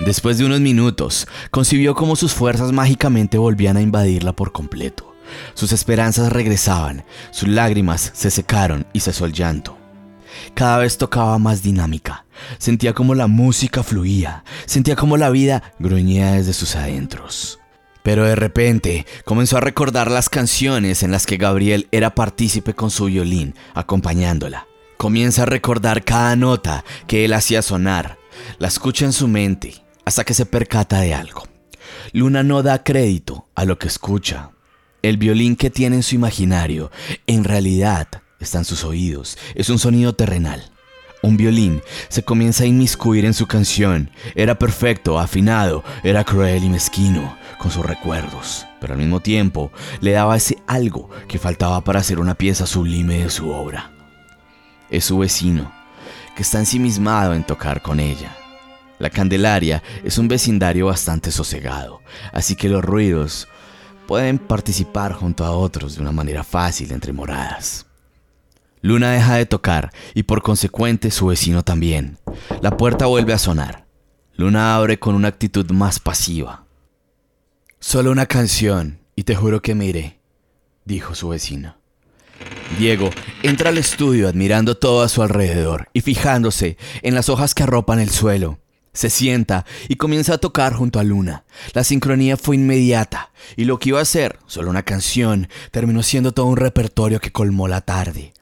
Después 0.05 0.37
de 0.37 0.45
unos 0.45 0.61
minutos, 0.61 1.27
concibió 1.49 1.95
cómo 1.95 2.15
sus 2.15 2.31
fuerzas 2.31 2.71
mágicamente 2.71 3.39
volvían 3.39 3.75
a 3.75 3.81
invadirla 3.81 4.35
por 4.35 4.51
completo. 4.51 5.15
Sus 5.55 5.71
esperanzas 5.71 6.31
regresaban, 6.31 7.03
sus 7.31 7.49
lágrimas 7.49 8.11
se 8.13 8.29
secaron 8.29 8.85
y 8.93 8.99
cesó 8.99 9.25
el 9.25 9.33
llanto. 9.33 9.79
Cada 10.53 10.77
vez 10.77 10.99
tocaba 10.99 11.39
más 11.39 11.63
dinámica. 11.63 12.25
Sentía 12.59 12.93
como 12.93 13.15
la 13.15 13.25
música 13.25 13.81
fluía, 13.81 14.43
sentía 14.67 14.95
como 14.95 15.17
la 15.17 15.31
vida 15.31 15.73
gruñía 15.79 16.33
desde 16.33 16.53
sus 16.53 16.75
adentros. 16.75 17.57
Pero 18.03 18.25
de 18.25 18.35
repente 18.35 19.07
comenzó 19.25 19.57
a 19.57 19.61
recordar 19.61 20.11
las 20.11 20.29
canciones 20.29 21.01
en 21.01 21.09
las 21.09 21.25
que 21.25 21.37
Gabriel 21.37 21.87
era 21.91 22.13
partícipe 22.13 22.75
con 22.75 22.91
su 22.91 23.05
violín, 23.05 23.55
acompañándola. 23.73 24.67
Comienza 24.97 25.43
a 25.43 25.47
recordar 25.47 26.03
cada 26.03 26.35
nota 26.35 26.85
que 27.07 27.25
él 27.25 27.33
hacía 27.33 27.63
sonar. 27.63 28.19
La 28.59 28.67
escucha 28.67 29.05
en 29.05 29.13
su 29.13 29.27
mente 29.27 29.84
hasta 30.05 30.23
que 30.23 30.33
se 30.33 30.45
percata 30.45 31.01
de 31.01 31.13
algo. 31.13 31.43
Luna 32.13 32.43
no 32.43 32.63
da 32.63 32.83
crédito 32.83 33.49
a 33.55 33.65
lo 33.65 33.77
que 33.77 33.87
escucha. 33.87 34.51
El 35.01 35.17
violín 35.17 35.55
que 35.55 35.69
tiene 35.69 35.97
en 35.97 36.03
su 36.03 36.15
imaginario, 36.15 36.91
en 37.27 37.43
realidad, 37.43 38.07
está 38.39 38.59
en 38.59 38.65
sus 38.65 38.83
oídos. 38.83 39.37
Es 39.55 39.69
un 39.69 39.79
sonido 39.79 40.15
terrenal. 40.15 40.71
Un 41.21 41.37
violín 41.37 41.81
se 42.07 42.23
comienza 42.23 42.63
a 42.63 42.67
inmiscuir 42.67 43.25
en 43.25 43.33
su 43.33 43.47
canción. 43.47 44.11
Era 44.35 44.59
perfecto, 44.59 45.19
afinado, 45.19 45.83
era 46.03 46.23
cruel 46.23 46.63
y 46.63 46.69
mezquino 46.69 47.37
con 47.57 47.71
sus 47.71 47.85
recuerdos, 47.85 48.65
pero 48.79 48.93
al 48.93 48.99
mismo 48.99 49.21
tiempo 49.21 49.71
le 50.01 50.11
daba 50.11 50.37
ese 50.37 50.59
algo 50.67 51.09
que 51.27 51.39
faltaba 51.39 51.83
para 51.83 51.99
hacer 51.99 52.19
una 52.19 52.35
pieza 52.35 52.67
sublime 52.67 53.23
de 53.23 53.29
su 53.31 53.49
obra. 53.49 53.91
Es 54.91 55.05
su 55.05 55.17
vecino, 55.17 55.71
que 56.35 56.43
está 56.43 56.59
ensimismado 56.59 57.33
en 57.33 57.43
tocar 57.43 57.81
con 57.81 57.99
ella. 57.99 58.37
La 58.99 59.09
Candelaria 59.09 59.83
es 60.03 60.17
un 60.17 60.27
vecindario 60.27 60.87
bastante 60.87 61.31
sosegado, 61.31 62.01
así 62.31 62.55
que 62.55 62.69
los 62.69 62.83
ruidos 62.83 63.47
pueden 64.07 64.37
participar 64.37 65.13
junto 65.13 65.43
a 65.43 65.51
otros 65.51 65.95
de 65.95 66.01
una 66.01 66.11
manera 66.11 66.43
fácil 66.43 66.91
entre 66.91 67.11
moradas. 67.11 67.85
Luna 68.81 69.11
deja 69.11 69.35
de 69.35 69.45
tocar 69.45 69.91
y 70.13 70.23
por 70.23 70.43
consecuente 70.43 71.09
su 71.09 71.27
vecino 71.27 71.63
también. 71.63 72.19
La 72.61 72.77
puerta 72.77 73.07
vuelve 73.07 73.33
a 73.33 73.39
sonar. 73.39 73.87
Luna 74.35 74.75
abre 74.75 74.99
con 74.99 75.15
una 75.15 75.27
actitud 75.27 75.69
más 75.71 75.99
pasiva. 75.99 76.65
Solo 77.79 78.11
una 78.11 78.27
canción 78.27 78.99
y 79.15 79.23
te 79.23 79.35
juro 79.35 79.61
que 79.61 79.75
me 79.75 79.87
iré, 79.87 80.19
dijo 80.85 81.15
su 81.15 81.29
vecino. 81.29 81.77
Diego 82.77 83.09
entra 83.43 83.69
al 83.69 83.77
estudio 83.77 84.27
admirando 84.27 84.77
todo 84.77 85.01
a 85.01 85.09
su 85.09 85.23
alrededor 85.23 85.89
y 85.93 86.01
fijándose 86.01 86.77
en 87.01 87.15
las 87.15 87.29
hojas 87.29 87.55
que 87.55 87.63
arropan 87.63 87.99
el 87.99 88.09
suelo. 88.09 88.59
Se 88.95 89.09
sienta 89.09 89.65
y 89.89 89.97
comienza 89.97 90.35
a 90.35 90.37
tocar 90.37 90.73
junto 90.73 90.99
a 90.99 91.03
Luna. 91.03 91.43
La 91.73 91.83
sincronía 91.83 92.37
fue 92.37 92.55
inmediata 92.55 93.29
y 93.57 93.65
lo 93.65 93.77
que 93.77 93.89
iba 93.89 93.99
a 93.99 94.05
ser, 94.05 94.39
solo 94.47 94.69
una 94.69 94.83
canción, 94.83 95.49
terminó 95.71 96.01
siendo 96.01 96.31
todo 96.31 96.45
un 96.45 96.55
repertorio 96.55 97.19
que 97.19 97.33
colmó 97.33 97.67
la 97.67 97.81
tarde. 97.81 98.33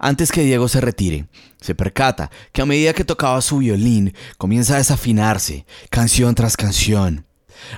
Antes 0.00 0.32
que 0.32 0.42
Diego 0.42 0.66
se 0.66 0.80
retire, 0.80 1.26
se 1.60 1.76
percata 1.76 2.32
que 2.50 2.62
a 2.62 2.66
medida 2.66 2.94
que 2.94 3.04
tocaba 3.04 3.40
su 3.40 3.58
violín, 3.58 4.14
comienza 4.38 4.74
a 4.74 4.78
desafinarse, 4.78 5.66
canción 5.88 6.34
tras 6.34 6.56
canción, 6.56 7.24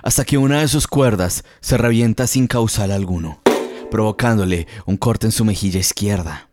hasta 0.02 0.24
que 0.24 0.38
una 0.38 0.60
de 0.60 0.68
sus 0.68 0.86
cuerdas 0.86 1.44
se 1.60 1.76
revienta 1.76 2.26
sin 2.26 2.46
causal 2.46 2.90
alguno, 2.90 3.42
provocándole 3.90 4.66
un 4.86 4.96
corte 4.96 5.26
en 5.26 5.32
su 5.32 5.44
mejilla 5.44 5.80
izquierda. 5.80 6.48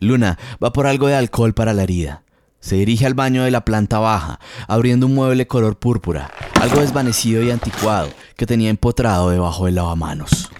Luna 0.00 0.40
va 0.62 0.72
por 0.72 0.88
algo 0.88 1.06
de 1.06 1.14
alcohol 1.14 1.54
para 1.54 1.72
la 1.72 1.84
herida. 1.84 2.24
Se 2.60 2.76
dirige 2.76 3.06
al 3.06 3.14
baño 3.14 3.44
de 3.44 3.50
la 3.50 3.64
planta 3.64 3.98
baja, 4.00 4.40
abriendo 4.66 5.06
un 5.06 5.14
mueble 5.14 5.46
color 5.46 5.78
púrpura, 5.78 6.30
algo 6.60 6.80
desvanecido 6.80 7.42
y 7.42 7.50
anticuado 7.50 8.08
que 8.36 8.46
tenía 8.46 8.68
empotrado 8.68 9.30
debajo 9.30 9.66
del 9.66 9.76
lavamanos. 9.76 10.50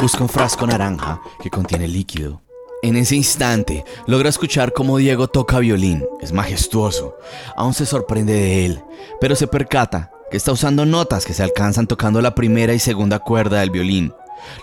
Busca 0.00 0.22
un 0.22 0.28
frasco 0.28 0.66
naranja 0.66 1.20
que 1.42 1.50
contiene 1.50 1.88
líquido. 1.88 2.42
En 2.82 2.94
ese 2.94 3.16
instante, 3.16 3.84
logra 4.06 4.28
escuchar 4.28 4.72
cómo 4.72 4.98
Diego 4.98 5.26
toca 5.26 5.58
violín. 5.58 6.04
Es 6.20 6.32
majestuoso. 6.32 7.16
Aún 7.56 7.74
se 7.74 7.86
sorprende 7.86 8.34
de 8.34 8.64
él, 8.64 8.82
pero 9.20 9.34
se 9.34 9.48
percata 9.48 10.12
que 10.30 10.36
está 10.36 10.52
usando 10.52 10.86
notas 10.86 11.24
que 11.24 11.34
se 11.34 11.42
alcanzan 11.42 11.88
tocando 11.88 12.20
la 12.22 12.36
primera 12.36 12.72
y 12.72 12.78
segunda 12.78 13.18
cuerda 13.18 13.60
del 13.60 13.70
violín, 13.70 14.14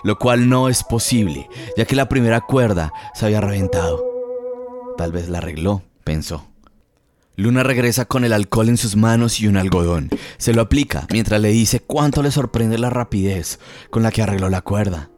lo 0.02 0.18
cual 0.18 0.48
no 0.48 0.70
es 0.70 0.82
posible, 0.82 1.50
ya 1.76 1.84
que 1.84 1.96
la 1.96 2.08
primera 2.08 2.40
cuerda 2.40 2.90
se 3.14 3.26
había 3.26 3.42
reventado. 3.42 4.02
Tal 4.96 5.12
vez 5.12 5.28
la 5.28 5.38
arregló, 5.38 5.82
pensó. 6.02 6.46
Luna 7.38 7.62
regresa 7.62 8.06
con 8.06 8.24
el 8.24 8.32
alcohol 8.32 8.70
en 8.70 8.78
sus 8.78 8.96
manos 8.96 9.40
y 9.40 9.46
un 9.46 9.58
algodón. 9.58 10.08
Se 10.38 10.54
lo 10.54 10.62
aplica 10.62 11.06
mientras 11.12 11.38
le 11.38 11.50
dice 11.50 11.80
cuánto 11.80 12.22
le 12.22 12.30
sorprende 12.30 12.78
la 12.78 12.88
rapidez 12.88 13.60
con 13.90 14.02
la 14.02 14.10
que 14.10 14.22
arregló 14.22 14.48
la 14.48 14.62
cuerda. 14.62 15.10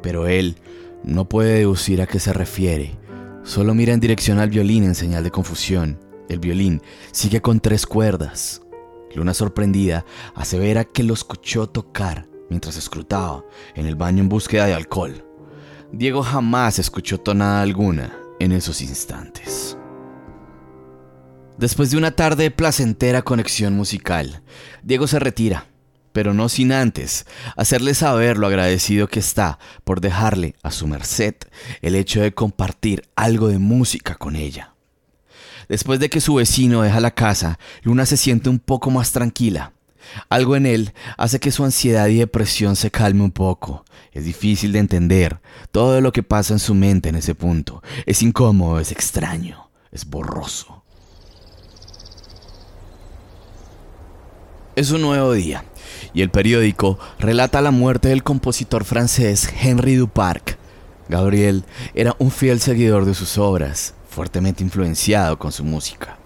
Pero 0.00 0.28
él 0.28 0.56
no 1.02 1.28
puede 1.28 1.54
deducir 1.54 2.00
a 2.00 2.06
qué 2.06 2.20
se 2.20 2.32
refiere. 2.32 2.96
Solo 3.42 3.74
mira 3.74 3.92
en 3.92 3.98
dirección 3.98 4.38
al 4.38 4.50
violín 4.50 4.84
en 4.84 4.94
señal 4.94 5.24
de 5.24 5.32
confusión. 5.32 5.98
El 6.28 6.38
violín 6.38 6.80
sigue 7.10 7.42
con 7.42 7.58
tres 7.58 7.86
cuerdas. 7.86 8.62
Luna 9.12 9.34
sorprendida 9.34 10.04
asevera 10.36 10.84
que 10.84 11.02
lo 11.02 11.12
escuchó 11.12 11.68
tocar 11.68 12.28
mientras 12.50 12.76
escrutaba 12.76 13.44
en 13.74 13.86
el 13.86 13.96
baño 13.96 14.22
en 14.22 14.28
búsqueda 14.28 14.66
de 14.66 14.74
alcohol. 14.74 15.24
Diego 15.90 16.22
jamás 16.22 16.78
escuchó 16.78 17.18
tonada 17.18 17.62
alguna 17.62 18.16
en 18.38 18.52
esos 18.52 18.80
instantes. 18.80 19.76
Después 21.58 21.92
de 21.92 21.96
una 21.96 22.10
tarde 22.10 22.44
de 22.44 22.50
placentera 22.50 23.22
conexión 23.22 23.74
musical, 23.74 24.42
Diego 24.82 25.06
se 25.06 25.20
retira, 25.20 25.68
pero 26.12 26.34
no 26.34 26.48
sin 26.48 26.72
antes 26.72 27.26
hacerle 27.56 27.94
saber 27.94 28.38
lo 28.38 28.48
agradecido 28.48 29.06
que 29.06 29.20
está 29.20 29.60
por 29.84 30.00
dejarle 30.00 30.56
a 30.64 30.72
su 30.72 30.88
merced 30.88 31.36
el 31.80 31.94
hecho 31.94 32.20
de 32.20 32.34
compartir 32.34 33.08
algo 33.14 33.48
de 33.48 33.60
música 33.60 34.16
con 34.16 34.34
ella. 34.34 34.74
Después 35.68 36.00
de 36.00 36.10
que 36.10 36.20
su 36.20 36.34
vecino 36.34 36.82
deja 36.82 36.98
la 36.98 37.14
casa, 37.14 37.60
Luna 37.82 38.04
se 38.04 38.16
siente 38.16 38.48
un 38.48 38.58
poco 38.58 38.90
más 38.90 39.12
tranquila. 39.12 39.72
Algo 40.28 40.56
en 40.56 40.66
él 40.66 40.92
hace 41.16 41.38
que 41.38 41.52
su 41.52 41.64
ansiedad 41.64 42.08
y 42.08 42.16
depresión 42.16 42.74
se 42.74 42.90
calme 42.90 43.22
un 43.22 43.30
poco. 43.30 43.84
Es 44.12 44.24
difícil 44.24 44.72
de 44.72 44.80
entender 44.80 45.40
todo 45.70 46.00
lo 46.00 46.12
que 46.12 46.24
pasa 46.24 46.52
en 46.52 46.58
su 46.58 46.74
mente 46.74 47.08
en 47.10 47.14
ese 47.14 47.36
punto. 47.36 47.80
Es 48.06 48.22
incómodo, 48.22 48.80
es 48.80 48.90
extraño, 48.90 49.70
es 49.92 50.04
borroso. 50.04 50.83
Es 54.76 54.90
un 54.90 55.02
nuevo 55.02 55.32
día 55.32 55.64
y 56.14 56.22
el 56.22 56.30
periódico 56.30 56.98
relata 57.20 57.60
la 57.60 57.70
muerte 57.70 58.08
del 58.08 58.24
compositor 58.24 58.84
francés 58.84 59.48
Henri 59.62 59.94
Duparc. 59.94 60.58
Gabriel 61.08 61.62
era 61.94 62.16
un 62.18 62.32
fiel 62.32 62.58
seguidor 62.58 63.04
de 63.04 63.14
sus 63.14 63.38
obras, 63.38 63.94
fuertemente 64.10 64.64
influenciado 64.64 65.38
con 65.38 65.52
su 65.52 65.62
música. 65.62 66.18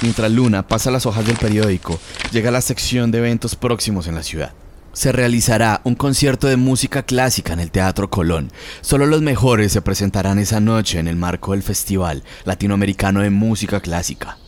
Mientras 0.00 0.32
Luna 0.32 0.66
pasa 0.66 0.90
las 0.90 1.04
hojas 1.04 1.26
del 1.26 1.36
periódico, 1.36 2.00
llega 2.30 2.48
a 2.48 2.52
la 2.52 2.62
sección 2.62 3.10
de 3.10 3.18
eventos 3.18 3.56
próximos 3.56 4.06
en 4.06 4.14
la 4.14 4.22
ciudad. 4.22 4.54
Se 4.94 5.12
realizará 5.12 5.82
un 5.84 5.94
concierto 5.94 6.46
de 6.46 6.56
música 6.56 7.02
clásica 7.02 7.52
en 7.52 7.60
el 7.60 7.70
Teatro 7.70 8.08
Colón. 8.08 8.52
Solo 8.80 9.04
los 9.04 9.20
mejores 9.20 9.70
se 9.70 9.82
presentarán 9.82 10.38
esa 10.38 10.60
noche 10.60 10.98
en 10.98 11.08
el 11.08 11.16
marco 11.16 11.52
del 11.52 11.62
Festival 11.62 12.24
Latinoamericano 12.44 13.20
de 13.20 13.28
Música 13.28 13.80
Clásica. 13.80 14.38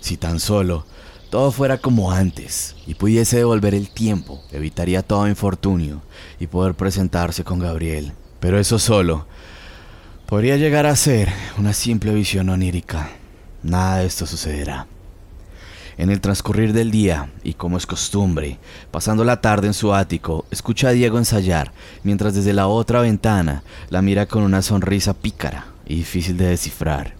Si 0.00 0.16
tan 0.16 0.40
solo 0.40 0.86
todo 1.34 1.50
fuera 1.50 1.78
como 1.78 2.12
antes 2.12 2.76
y 2.86 2.94
pudiese 2.94 3.38
devolver 3.38 3.74
el 3.74 3.90
tiempo, 3.90 4.40
evitaría 4.52 5.02
todo 5.02 5.26
infortunio 5.26 6.00
y 6.38 6.46
poder 6.46 6.74
presentarse 6.74 7.42
con 7.42 7.58
Gabriel. 7.58 8.12
Pero 8.38 8.56
eso 8.56 8.78
solo 8.78 9.26
podría 10.26 10.56
llegar 10.58 10.86
a 10.86 10.94
ser 10.94 11.28
una 11.58 11.72
simple 11.72 12.14
visión 12.14 12.50
onírica. 12.50 13.10
Nada 13.64 13.96
de 13.96 14.06
esto 14.06 14.26
sucederá. 14.26 14.86
En 15.98 16.10
el 16.10 16.20
transcurrir 16.20 16.72
del 16.72 16.92
día, 16.92 17.32
y 17.42 17.54
como 17.54 17.78
es 17.78 17.86
costumbre, 17.86 18.60
pasando 18.92 19.24
la 19.24 19.40
tarde 19.40 19.66
en 19.66 19.74
su 19.74 19.92
ático, 19.92 20.46
escucha 20.52 20.90
a 20.90 20.92
Diego 20.92 21.18
ensayar, 21.18 21.72
mientras 22.04 22.36
desde 22.36 22.52
la 22.52 22.68
otra 22.68 23.00
ventana 23.00 23.64
la 23.90 24.02
mira 24.02 24.26
con 24.26 24.44
una 24.44 24.62
sonrisa 24.62 25.14
pícara 25.14 25.66
y 25.84 25.96
difícil 25.96 26.36
de 26.36 26.46
descifrar. 26.46 27.14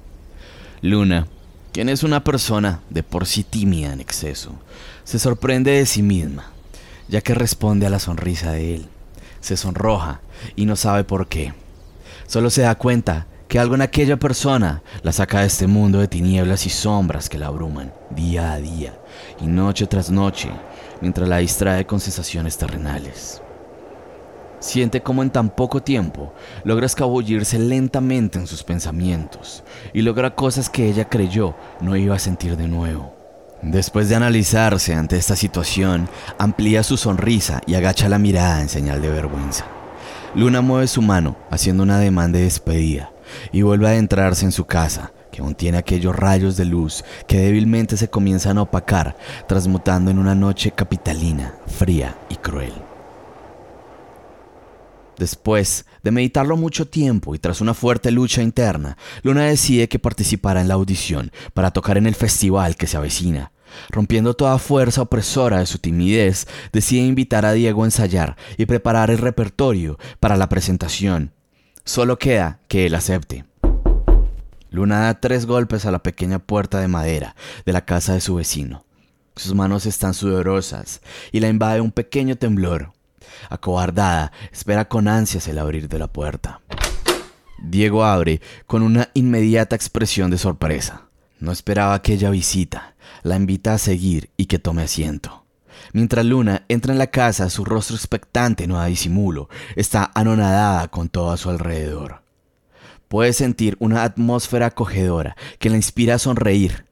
Luna, 0.83 1.27
quien 1.75 1.89
es 1.89 2.05
una 2.05 2.23
persona 2.23 2.79
de 2.89 3.03
por 3.03 3.27
sí 3.27 3.43
tímida 3.43 3.93
en 3.93 4.01
exceso, 4.01 4.53
se 5.03 5.19
sorprende 5.19 5.73
de 5.73 5.87
sí 5.87 6.05
misma, 6.05 6.53
ya 7.09 7.21
que 7.21 7.35
responde 7.35 7.85
a 7.85 7.91
la 7.91 7.99
sonrisa 7.99 8.53
de 8.53 8.77
él. 8.77 8.87
Se 9.41 9.57
sonroja 9.57 10.21
y 10.55 10.67
no 10.67 10.77
sabe 10.77 11.03
por 11.03 11.27
qué. 11.27 11.53
Solo 12.29 12.51
se 12.51 12.63
da 12.63 12.77
cuenta 12.77 13.27
que 13.49 13.59
algo 13.59 13.75
en 13.75 13.83
aquella 13.83 14.17
persona 14.17 14.85
la 15.03 15.11
saca 15.11 15.41
de 15.41 15.49
este 15.49 15.67
mundo 15.67 15.99
de 15.99 16.07
tinieblas 16.07 16.65
y 16.65 16.71
sombras 16.71 17.29
que 17.29 17.39
la 17.39 17.49
abruman 17.49 17.93
día 18.11 18.53
a 18.53 18.59
día 18.59 18.97
y 19.41 19.49
noche 19.49 19.89
tras 19.89 20.13
noche 20.13 20.53
mientras 21.01 21.29
la 21.29 21.39
distrae 21.39 21.87
con 21.87 21.99
sensaciones 21.99 22.57
terrenales. 22.57 23.43
Siente 24.65 25.03
cómo 25.03 25.23
en 25.23 25.29
tan 25.29 25.51
poco 25.51 25.83
tiempo 25.83 26.33
logra 26.65 26.87
escabullirse 26.87 27.59
lentamente 27.59 28.39
en 28.39 28.47
sus 28.47 28.63
pensamientos 28.63 29.63
y 29.93 30.01
logra 30.01 30.35
cosas 30.35 30.71
que 30.71 30.89
ella 30.89 31.07
creyó 31.07 31.55
no 31.83 31.95
iba 31.97 32.17
a 32.17 32.19
sentir 32.19 32.57
de 32.57 32.67
nuevo. 32.67 33.15
Después 33.61 34.09
de 34.09 34.17
analizarse 34.17 34.95
ante 34.95 35.19
esta 35.19 35.37
situación, 35.37 36.09
amplía 36.39 36.83
su 36.83 36.97
sonrisa 36.97 37.61
y 37.67 37.75
agacha 37.75 38.09
la 38.09 38.19
mirada 38.19 38.63
en 38.63 38.71
señal 38.71 39.03
de 39.03 39.11
vergüenza. 39.11 39.67
Luna 40.35 40.63
mueve 40.63 40.87
su 40.87 41.03
mano 41.03 41.37
haciendo 41.51 41.83
una 41.83 41.99
demanda 41.99 42.39
de 42.39 42.45
despedida 42.45 43.13
y 43.53 43.61
vuelve 43.61 43.89
a 43.89 43.91
adentrarse 43.91 44.47
en 44.47 44.53
su 44.53 44.65
casa, 44.65 45.13
que 45.31 45.43
aún 45.43 45.55
tiene 45.55 45.77
aquellos 45.77 46.17
rayos 46.17 46.57
de 46.57 46.65
luz 46.65 47.05
que 47.27 47.39
débilmente 47.39 47.99
se 47.99 48.09
comienzan 48.09 48.57
a 48.57 48.63
opacar, 48.63 49.15
transmutando 49.47 50.11
en 50.11 50.19
una 50.19 50.35
noche 50.35 50.71
capitalina, 50.71 51.53
fría 51.67 52.17
y 52.31 52.37
cruel. 52.37 52.73
Después 55.19 55.87
de 56.03 56.11
meditarlo 56.11 56.57
mucho 56.57 56.89
tiempo 56.89 57.35
y 57.35 57.39
tras 57.39 57.61
una 57.61 57.75
fuerte 57.75 58.11
lucha 58.11 58.43
interna, 58.43 58.97
Luna 59.23 59.45
decide 59.45 59.89
que 59.89 59.99
participará 59.99 60.61
en 60.61 60.69
la 60.69 60.75
audición 60.75 61.31
para 61.53 61.71
tocar 61.71 61.97
en 61.99 62.07
el 62.07 62.15
festival 62.15 62.77
que 62.77 62.87
se 62.87 62.97
avecina. 62.97 63.53
Rompiendo 63.91 64.35
toda 64.35 64.59
fuerza 64.59 65.03
opresora 65.03 65.59
de 65.59 65.67
su 65.67 65.79
timidez, 65.79 66.47
decide 66.73 67.03
invitar 67.03 67.45
a 67.45 67.53
Diego 67.53 67.83
a 67.83 67.87
ensayar 67.87 68.37
y 68.57 68.67
preparar 68.67 69.11
el 69.11 69.19
repertorio 69.19 69.99
para 70.21 70.37
la 70.37 70.49
presentación. 70.49 71.33
Solo 71.85 72.19
queda 72.19 72.61
que 72.69 72.87
él 72.87 72.95
acepte. 72.95 73.45
Luna 74.71 75.01
da 75.01 75.21
tres 75.21 75.47
golpes 75.47 75.87
a 75.87 75.93
la 75.93 76.03
pequeña 76.03 76.41
puerta 76.41 76.81
de 76.81 76.89
madera 76.89 77.37
de 77.65 77.73
la 77.73 77.85
casa 77.85 78.15
de 78.15 78.21
su 78.21 78.35
vecino. 78.35 78.85
Sus 79.37 79.55
manos 79.55 79.87
están 79.87 80.15
sudorosas 80.15 81.01
y 81.31 81.41
la 81.41 81.49
invade 81.49 81.81
un 81.81 81.93
pequeño 81.93 82.37
temblor. 82.37 82.93
Acobardada, 83.51 84.33
espera 84.53 84.89
con 84.89 85.09
ansias 85.09 85.49
el 85.49 85.59
abrir 85.59 85.89
de 85.89 85.99
la 85.99 86.09
puerta. 86.09 86.61
Diego 87.59 88.05
abre 88.05 88.41
con 88.67 88.83
una 88.83 89.11
inmediata 89.15 89.75
expresión 89.75 90.31
de 90.31 90.39
sorpresa. 90.39 91.09
No 91.41 91.53
esperaba 91.53 91.95
aquella 91.95 92.31
visita. 92.31 92.95
La 93.23 93.37
invita 93.37 93.75
a 93.75 93.79
seguir 93.79 94.31
y 94.37 94.47
que 94.47 94.59
tome 94.59 94.83
asiento. 94.83 95.45
Mientras 95.93 96.25
Luna 96.25 96.65
entra 96.69 96.93
en 96.93 96.99
la 96.99 97.09
casa, 97.09 97.51
su 97.51 97.65
rostro 97.65 97.97
expectante 97.97 98.67
no 98.67 98.77
da 98.77 98.87
disimulo. 98.87 99.49
Está 99.77 100.11
anonadada 100.15 100.89
con 100.89 101.09
todo 101.09 101.31
a 101.31 101.37
su 101.37 101.51
alrededor. 101.51 102.23
Puede 103.09 103.33
sentir 103.33 103.77
una 103.79 104.03
atmósfera 104.03 104.67
acogedora 104.67 105.37
que 105.59 105.71
la 105.71 105.77
inspira 105.77 106.17
a 106.17 106.19
sonreír. 106.19 106.87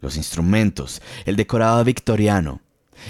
Los 0.00 0.16
instrumentos, 0.16 1.02
el 1.24 1.36
decorado 1.36 1.82
victoriano, 1.84 2.60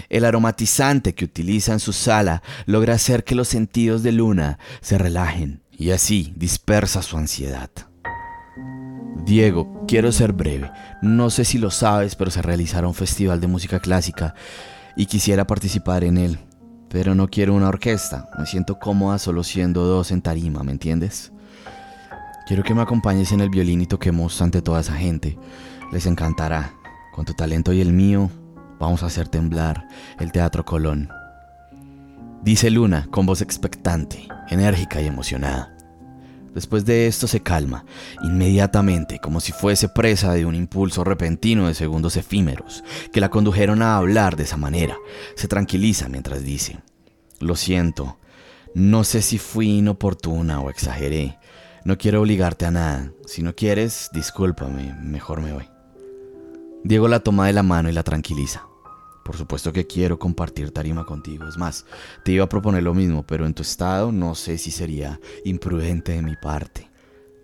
el 0.08 0.24
aromatizante 0.24 1.14
que 1.14 1.24
utiliza 1.24 1.72
en 1.72 1.80
su 1.80 1.92
sala 1.92 2.42
logra 2.66 2.94
hacer 2.94 3.24
que 3.24 3.34
los 3.34 3.48
sentidos 3.48 4.02
de 4.02 4.12
Luna 4.12 4.58
se 4.80 4.98
relajen 4.98 5.62
y 5.70 5.90
así 5.90 6.32
dispersa 6.36 7.02
su 7.02 7.16
ansiedad. 7.16 7.70
Diego, 9.24 9.84
quiero 9.88 10.12
ser 10.12 10.32
breve. 10.32 10.70
No 11.02 11.30
sé 11.30 11.44
si 11.44 11.58
lo 11.58 11.70
sabes, 11.70 12.14
pero 12.14 12.30
se 12.30 12.42
realizará 12.42 12.86
un 12.86 12.94
festival 12.94 13.40
de 13.40 13.48
música 13.48 13.80
clásica 13.80 14.34
y 14.96 15.06
quisiera 15.06 15.46
participar 15.46 16.04
en 16.04 16.16
él. 16.16 16.38
Pero 16.88 17.14
no 17.14 17.28
quiero 17.28 17.54
una 17.54 17.68
orquesta. 17.68 18.28
Me 18.38 18.46
siento 18.46 18.78
cómoda 18.78 19.18
solo 19.18 19.42
siendo 19.42 19.84
dos 19.84 20.12
en 20.12 20.22
tarima, 20.22 20.62
¿me 20.62 20.72
entiendes? 20.72 21.32
Quiero 22.46 22.62
que 22.62 22.74
me 22.74 22.82
acompañes 22.82 23.32
en 23.32 23.40
el 23.40 23.50
violín 23.50 23.80
y 23.80 23.86
toquemos 23.86 24.40
ante 24.40 24.62
toda 24.62 24.80
esa 24.80 24.94
gente. 24.94 25.36
Les 25.92 26.06
encantará. 26.06 26.72
Con 27.12 27.24
tu 27.24 27.34
talento 27.34 27.72
y 27.72 27.80
el 27.80 27.92
mío, 27.92 28.30
Vamos 28.78 29.02
a 29.02 29.06
hacer 29.06 29.28
temblar 29.28 29.88
el 30.18 30.32
Teatro 30.32 30.64
Colón. 30.64 31.08
Dice 32.42 32.70
Luna 32.70 33.08
con 33.10 33.26
voz 33.26 33.40
expectante, 33.40 34.28
enérgica 34.48 35.00
y 35.00 35.06
emocionada. 35.06 35.76
Después 36.54 36.86
de 36.86 37.06
esto 37.06 37.26
se 37.26 37.40
calma, 37.40 37.84
inmediatamente, 38.22 39.18
como 39.18 39.40
si 39.40 39.52
fuese 39.52 39.90
presa 39.90 40.32
de 40.32 40.46
un 40.46 40.54
impulso 40.54 41.04
repentino 41.04 41.68
de 41.68 41.74
segundos 41.74 42.16
efímeros, 42.16 42.82
que 43.12 43.20
la 43.20 43.28
condujeron 43.28 43.82
a 43.82 43.98
hablar 43.98 44.36
de 44.36 44.44
esa 44.44 44.56
manera. 44.56 44.96
Se 45.34 45.48
tranquiliza 45.48 46.08
mientras 46.08 46.42
dice, 46.44 46.78
Lo 47.40 47.56
siento, 47.56 48.18
no 48.74 49.04
sé 49.04 49.20
si 49.22 49.38
fui 49.38 49.78
inoportuna 49.78 50.60
o 50.60 50.70
exageré. 50.70 51.38
No 51.84 51.98
quiero 51.98 52.22
obligarte 52.22 52.66
a 52.66 52.70
nada. 52.70 53.12
Si 53.26 53.42
no 53.42 53.54
quieres, 53.54 54.08
discúlpame, 54.12 54.94
mejor 55.02 55.40
me 55.40 55.52
voy. 55.52 55.75
Diego 56.84 57.08
la 57.08 57.20
toma 57.20 57.46
de 57.46 57.52
la 57.52 57.62
mano 57.62 57.88
y 57.88 57.92
la 57.92 58.02
tranquiliza. 58.02 58.66
Por 59.24 59.36
supuesto 59.36 59.72
que 59.72 59.86
quiero 59.86 60.18
compartir 60.18 60.70
tarima 60.70 61.04
contigo. 61.04 61.48
Es 61.48 61.56
más, 61.56 61.84
te 62.24 62.32
iba 62.32 62.44
a 62.44 62.48
proponer 62.48 62.84
lo 62.84 62.94
mismo, 62.94 63.26
pero 63.26 63.44
en 63.44 63.54
tu 63.54 63.62
estado 63.62 64.12
no 64.12 64.36
sé 64.36 64.56
si 64.56 64.70
sería 64.70 65.20
imprudente 65.44 66.12
de 66.12 66.22
mi 66.22 66.36
parte. 66.36 66.88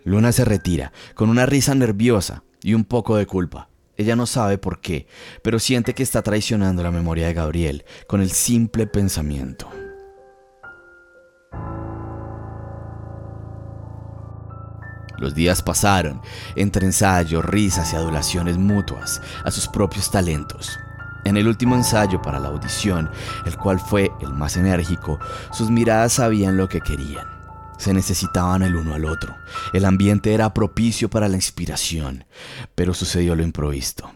Luna 0.05 0.31
se 0.33 0.45
retira, 0.45 0.93
con 1.15 1.29
una 1.29 1.45
risa 1.47 1.75
nerviosa 1.75 2.45
y 2.63 2.75
un 2.75 2.85
poco 2.85 3.17
de 3.17 3.27
culpa. 3.27 3.69
Ella 3.97 4.17
no 4.17 4.27
sabe 4.27 4.59
por 4.59 4.81
qué, 4.81 5.07
pero 5.43 5.59
siente 5.59 5.95
que 5.95 6.03
está 6.03 6.23
traicionando 6.23 6.83
la 6.83 6.91
memoria 6.91 7.27
de 7.27 7.35
Gabriel 7.35 7.85
con 8.07 8.21
el 8.21 8.31
simple 8.31 8.87
pensamiento. 8.87 9.69
Los 15.23 15.37
días 15.37 15.63
pasaron 15.63 16.21
entre 16.57 16.85
ensayos, 16.85 17.45
risas 17.45 17.93
y 17.93 17.97
adulaciones 17.97 18.59
mutuas 18.59 19.23
a 19.45 19.53
sus 19.53 19.69
propios 19.69 20.11
talentos. 20.11 20.81
En 21.25 21.37
el 21.37 21.47
último 21.47 21.77
ensayo 21.77 22.21
para 22.21 22.41
la 22.41 22.49
audición, 22.49 23.09
el 23.47 23.57
cual 23.57 23.79
fue 23.79 24.11
el 24.21 24.31
más 24.35 24.57
enérgico, 24.57 25.21
sus 25.53 25.71
miradas 25.71 26.15
sabían 26.15 26.57
lo 26.57 26.69
que 26.69 26.81
querían. 26.81 27.29
Se 27.79 27.95
necesitaban 27.95 28.63
el 28.63 28.75
uno 28.75 28.95
al 28.95 29.05
otro. 29.05 29.37
El 29.73 29.85
ambiente 29.85 30.35
era 30.35 30.53
propicio 30.53 31.09
para 31.09 31.29
la 31.29 31.37
inspiración, 31.37 32.25
pero 32.75 32.93
sucedió 32.93 33.37
lo 33.37 33.45
improvisto. 33.45 34.11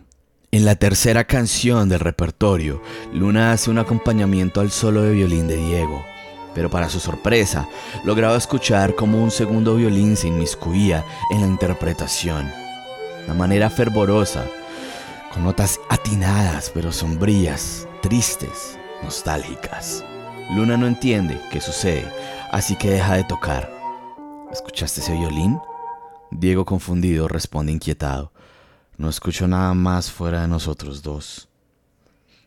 En 0.50 0.64
la 0.64 0.74
tercera 0.74 1.22
canción 1.22 1.88
del 1.88 2.00
repertorio, 2.00 2.82
Luna 3.12 3.52
hace 3.52 3.70
un 3.70 3.78
acompañamiento 3.78 4.60
al 4.60 4.72
solo 4.72 5.02
de 5.02 5.12
violín 5.12 5.46
de 5.46 5.56
Diego, 5.56 6.04
pero 6.56 6.70
para 6.70 6.88
su 6.88 7.00
sorpresa, 7.00 7.68
lograba 8.02 8.34
escuchar 8.34 8.94
cómo 8.94 9.22
un 9.22 9.30
segundo 9.30 9.76
violín 9.76 10.16
se 10.16 10.28
inmiscuía 10.28 11.04
en 11.30 11.42
la 11.42 11.46
interpretación. 11.46 12.50
De 13.26 13.34
manera 13.34 13.68
fervorosa, 13.68 14.46
con 15.34 15.44
notas 15.44 15.78
atinadas 15.90 16.70
pero 16.72 16.92
sombrías, 16.92 17.86
tristes, 18.00 18.78
nostálgicas. 19.02 20.02
Luna 20.54 20.78
no 20.78 20.86
entiende 20.86 21.38
qué 21.52 21.60
sucede, 21.60 22.10
así 22.50 22.74
que 22.74 22.88
deja 22.88 23.16
de 23.16 23.24
tocar. 23.24 23.70
¿Escuchaste 24.50 25.02
ese 25.02 25.12
violín? 25.12 25.60
Diego 26.30 26.64
confundido 26.64 27.28
responde 27.28 27.72
inquietado. 27.72 28.32
No 28.96 29.10
escucho 29.10 29.46
nada 29.46 29.74
más 29.74 30.10
fuera 30.10 30.40
de 30.40 30.48
nosotros 30.48 31.02
dos. 31.02 31.50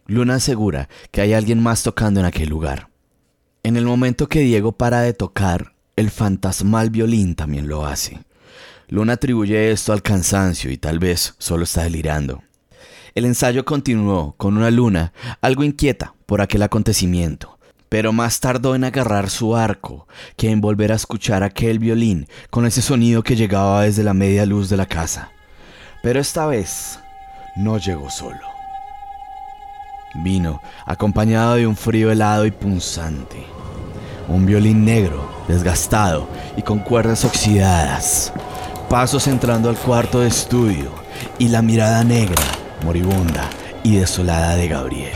Luna 0.08 0.36
asegura 0.36 0.90
que 1.12 1.22
hay 1.22 1.34
alguien 1.34 1.62
más 1.62 1.84
tocando 1.84 2.20
en 2.20 2.26
aquel 2.26 2.50
lugar. 2.50 2.89
En 3.62 3.76
el 3.76 3.86
momento 3.86 4.28
que 4.30 4.40
Diego 4.40 4.72
para 4.72 5.02
de 5.02 5.14
tocar, 5.14 5.74
el 5.98 6.12
fantasmal 6.12 6.90
violín 6.90 7.36
también 7.36 7.68
lo 7.68 7.86
hace. 7.86 8.20
Luna 8.88 9.14
atribuye 9.14 9.72
esto 9.72 9.92
al 9.92 10.02
cansancio 10.02 10.72
y 10.72 10.78
tal 10.78 10.98
vez 10.98 11.36
solo 11.40 11.66
está 11.66 11.84
delirando. 11.84 12.42
El 13.16 13.26
ensayo 13.26 13.66
continuó 13.66 14.34
con 14.38 14.56
una 14.56 14.72
luna 14.72 15.12
algo 15.42 15.66
inquieta 15.66 16.14
por 16.26 16.40
aquel 16.40 16.64
acontecimiento, 16.64 17.60
pero 17.90 18.14
más 18.14 18.40
tardó 18.40 18.76
en 18.76 18.86
agarrar 18.86 19.30
su 19.30 19.58
arco 19.58 20.08
que 20.38 20.50
en 20.50 20.62
volver 20.62 20.94
a 20.94 20.96
escuchar 20.96 21.44
aquel 21.44 21.80
violín 21.80 22.28
con 22.50 22.66
ese 22.66 22.82
sonido 22.82 23.24
que 23.24 23.36
llegaba 23.36 23.84
desde 23.84 24.04
la 24.04 24.14
media 24.14 24.46
luz 24.46 24.70
de 24.70 24.78
la 24.78 24.86
casa. 24.86 25.32
Pero 26.02 26.22
esta 26.22 26.48
vez 26.48 26.98
no 27.58 27.78
llegó 27.78 28.10
solo. 28.10 28.49
Vino 30.16 30.60
acompañado 30.86 31.56
de 31.56 31.68
un 31.68 31.76
frío 31.76 32.12
helado 32.12 32.46
y 32.46 32.52
punzante. 32.52 33.46
Un 34.28 34.46
violín 34.46 34.84
negro, 34.84 35.30
desgastado 35.48 36.28
y 36.58 36.64
con 36.64 36.80
cuerdas 36.80 37.26
oxidadas. 37.26 38.34
Pasos 38.90 39.28
entrando 39.28 39.70
al 39.70 39.78
cuarto 39.78 40.22
de 40.22 40.28
estudio 40.28 40.90
y 41.38 41.50
la 41.50 41.62
mirada 41.62 42.04
negra, 42.04 42.42
moribunda 42.84 43.50
y 43.84 43.98
desolada 43.98 44.56
de 44.56 44.68
Gabriel. 44.68 45.14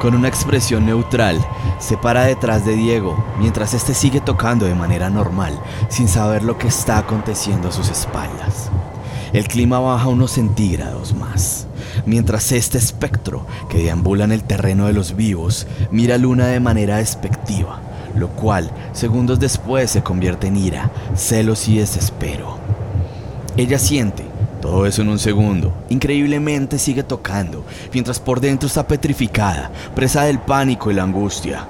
Con 0.00 0.14
una 0.14 0.28
expresión 0.28 0.86
neutral, 0.86 1.44
se 1.78 1.96
para 1.96 2.22
detrás 2.22 2.64
de 2.64 2.74
Diego 2.74 3.24
mientras 3.38 3.74
este 3.74 3.94
sigue 3.94 4.20
tocando 4.20 4.66
de 4.66 4.74
manera 4.74 5.10
normal, 5.10 5.58
sin 5.88 6.08
saber 6.08 6.42
lo 6.42 6.56
que 6.56 6.68
está 6.68 6.98
aconteciendo 6.98 7.68
a 7.68 7.72
sus 7.72 7.88
espaldas. 7.90 8.70
El 9.32 9.46
clima 9.46 9.78
baja 9.78 10.08
unos 10.08 10.32
centígrados 10.32 11.14
más. 11.14 11.66
mientras 12.06 12.52
este 12.52 12.78
espectro 12.78 13.46
que 13.68 13.82
deambula 13.82 14.24
en 14.24 14.32
el 14.32 14.42
terreno 14.42 14.86
de 14.86 14.92
los 14.92 15.16
vivos 15.16 15.66
mira 15.90 16.14
a 16.14 16.18
Luna 16.18 16.46
de 16.46 16.60
manera 16.60 16.98
despectiva, 16.98 17.80
lo 18.14 18.28
cual 18.28 18.70
segundos 18.92 19.38
después 19.38 19.90
se 19.90 20.02
convierte 20.02 20.46
en 20.46 20.56
ira, 20.56 20.90
celos 21.14 21.68
y 21.68 21.78
desespero. 21.78 22.56
Ella 23.56 23.78
siente 23.78 24.24
todo 24.60 24.86
eso 24.86 25.02
en 25.02 25.08
un 25.08 25.18
segundo. 25.18 25.72
Increíblemente 25.88 26.78
sigue 26.78 27.02
tocando, 27.02 27.64
mientras 27.92 28.18
por 28.20 28.40
dentro 28.40 28.66
está 28.66 28.86
petrificada, 28.86 29.70
presa 29.94 30.24
del 30.24 30.38
pánico 30.38 30.90
y 30.90 30.94
la 30.94 31.04
angustia. 31.04 31.68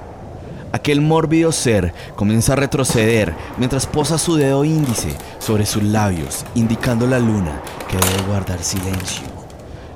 Aquel 0.71 1.01
mórbido 1.01 1.51
ser 1.51 1.93
comienza 2.15 2.53
a 2.53 2.55
retroceder 2.55 3.33
mientras 3.57 3.87
posa 3.87 4.17
su 4.17 4.35
dedo 4.35 4.63
índice 4.65 5.15
sobre 5.39 5.65
sus 5.65 5.83
labios, 5.83 6.45
indicando 6.53 7.07
la 7.07 7.19
luna 7.19 7.61
que 7.89 7.97
debe 7.97 8.27
guardar 8.27 8.61
silencio. 8.63 9.23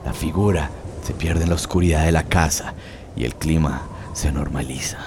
La 0.03 0.13
figura 0.13 0.71
se 1.03 1.13
pierde 1.13 1.43
en 1.43 1.49
la 1.49 1.55
oscuridad 1.55 2.05
de 2.05 2.11
la 2.11 2.23
casa 2.23 2.73
y 3.15 3.25
el 3.25 3.35
clima 3.35 3.83
se 4.13 4.31
normaliza. 4.31 4.97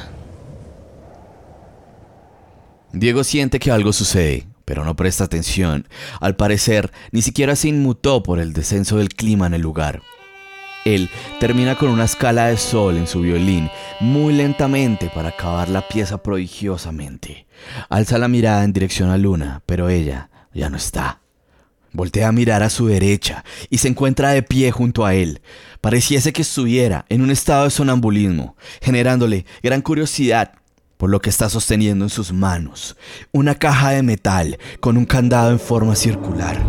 Diego 2.92 3.24
siente 3.24 3.58
que 3.58 3.70
algo 3.70 3.92
sucede, 3.92 4.46
pero 4.64 4.84
no 4.84 4.94
presta 4.94 5.24
atención. 5.24 5.88
Al 6.20 6.36
parecer, 6.36 6.92
ni 7.10 7.22
siquiera 7.22 7.56
se 7.56 7.68
inmutó 7.68 8.22
por 8.22 8.38
el 8.38 8.52
descenso 8.52 8.98
del 8.98 9.08
clima 9.08 9.46
en 9.46 9.54
el 9.54 9.62
lugar. 9.62 10.02
Él 10.86 11.10
termina 11.40 11.74
con 11.74 11.88
una 11.88 12.04
escala 12.04 12.46
de 12.46 12.56
sol 12.56 12.96
en 12.96 13.08
su 13.08 13.20
violín, 13.20 13.68
muy 13.98 14.32
lentamente 14.32 15.10
para 15.12 15.30
acabar 15.30 15.68
la 15.68 15.86
pieza 15.88 16.22
prodigiosamente. 16.22 17.48
Alza 17.88 18.18
la 18.18 18.28
mirada 18.28 18.62
en 18.62 18.72
dirección 18.72 19.10
a 19.10 19.18
Luna, 19.18 19.62
pero 19.66 19.88
ella 19.88 20.30
ya 20.54 20.70
no 20.70 20.76
está. 20.76 21.20
Voltea 21.92 22.28
a 22.28 22.32
mirar 22.32 22.62
a 22.62 22.70
su 22.70 22.86
derecha 22.86 23.44
y 23.68 23.78
se 23.78 23.88
encuentra 23.88 24.30
de 24.30 24.44
pie 24.44 24.70
junto 24.70 25.04
a 25.04 25.14
él. 25.14 25.40
Pareciese 25.80 26.32
que 26.32 26.42
estuviera 26.42 27.04
en 27.08 27.20
un 27.20 27.32
estado 27.32 27.64
de 27.64 27.70
sonambulismo, 27.70 28.56
generándole 28.80 29.44
gran 29.64 29.82
curiosidad 29.82 30.52
por 30.98 31.10
lo 31.10 31.20
que 31.20 31.30
está 31.30 31.48
sosteniendo 31.48 32.04
en 32.04 32.10
sus 32.10 32.32
manos. 32.32 32.96
Una 33.32 33.56
caja 33.56 33.90
de 33.90 34.04
metal 34.04 34.56
con 34.78 34.96
un 34.96 35.04
candado 35.04 35.50
en 35.50 35.58
forma 35.58 35.96
circular. 35.96 36.62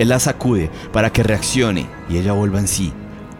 Él 0.00 0.08
la 0.08 0.18
sacude 0.18 0.70
para 0.94 1.12
que 1.12 1.22
reaccione 1.22 1.86
y 2.08 2.16
ella 2.16 2.32
vuelva 2.32 2.58
en 2.58 2.68
sí. 2.68 2.90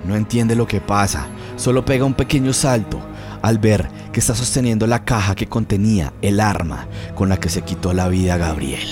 No 0.04 0.14
entiende 0.14 0.54
lo 0.54 0.66
que 0.66 0.82
pasa, 0.82 1.26
solo 1.56 1.86
pega 1.86 2.04
un 2.04 2.12
pequeño 2.12 2.52
salto 2.52 3.00
al 3.40 3.56
ver 3.56 3.88
que 4.12 4.20
está 4.20 4.34
sosteniendo 4.34 4.86
la 4.86 5.06
caja 5.06 5.34
que 5.34 5.46
contenía 5.46 6.12
el 6.20 6.38
arma 6.38 6.86
con 7.14 7.30
la 7.30 7.38
que 7.38 7.48
se 7.48 7.62
quitó 7.62 7.94
la 7.94 8.08
vida 8.08 8.34
a 8.34 8.36
Gabriel. 8.36 8.86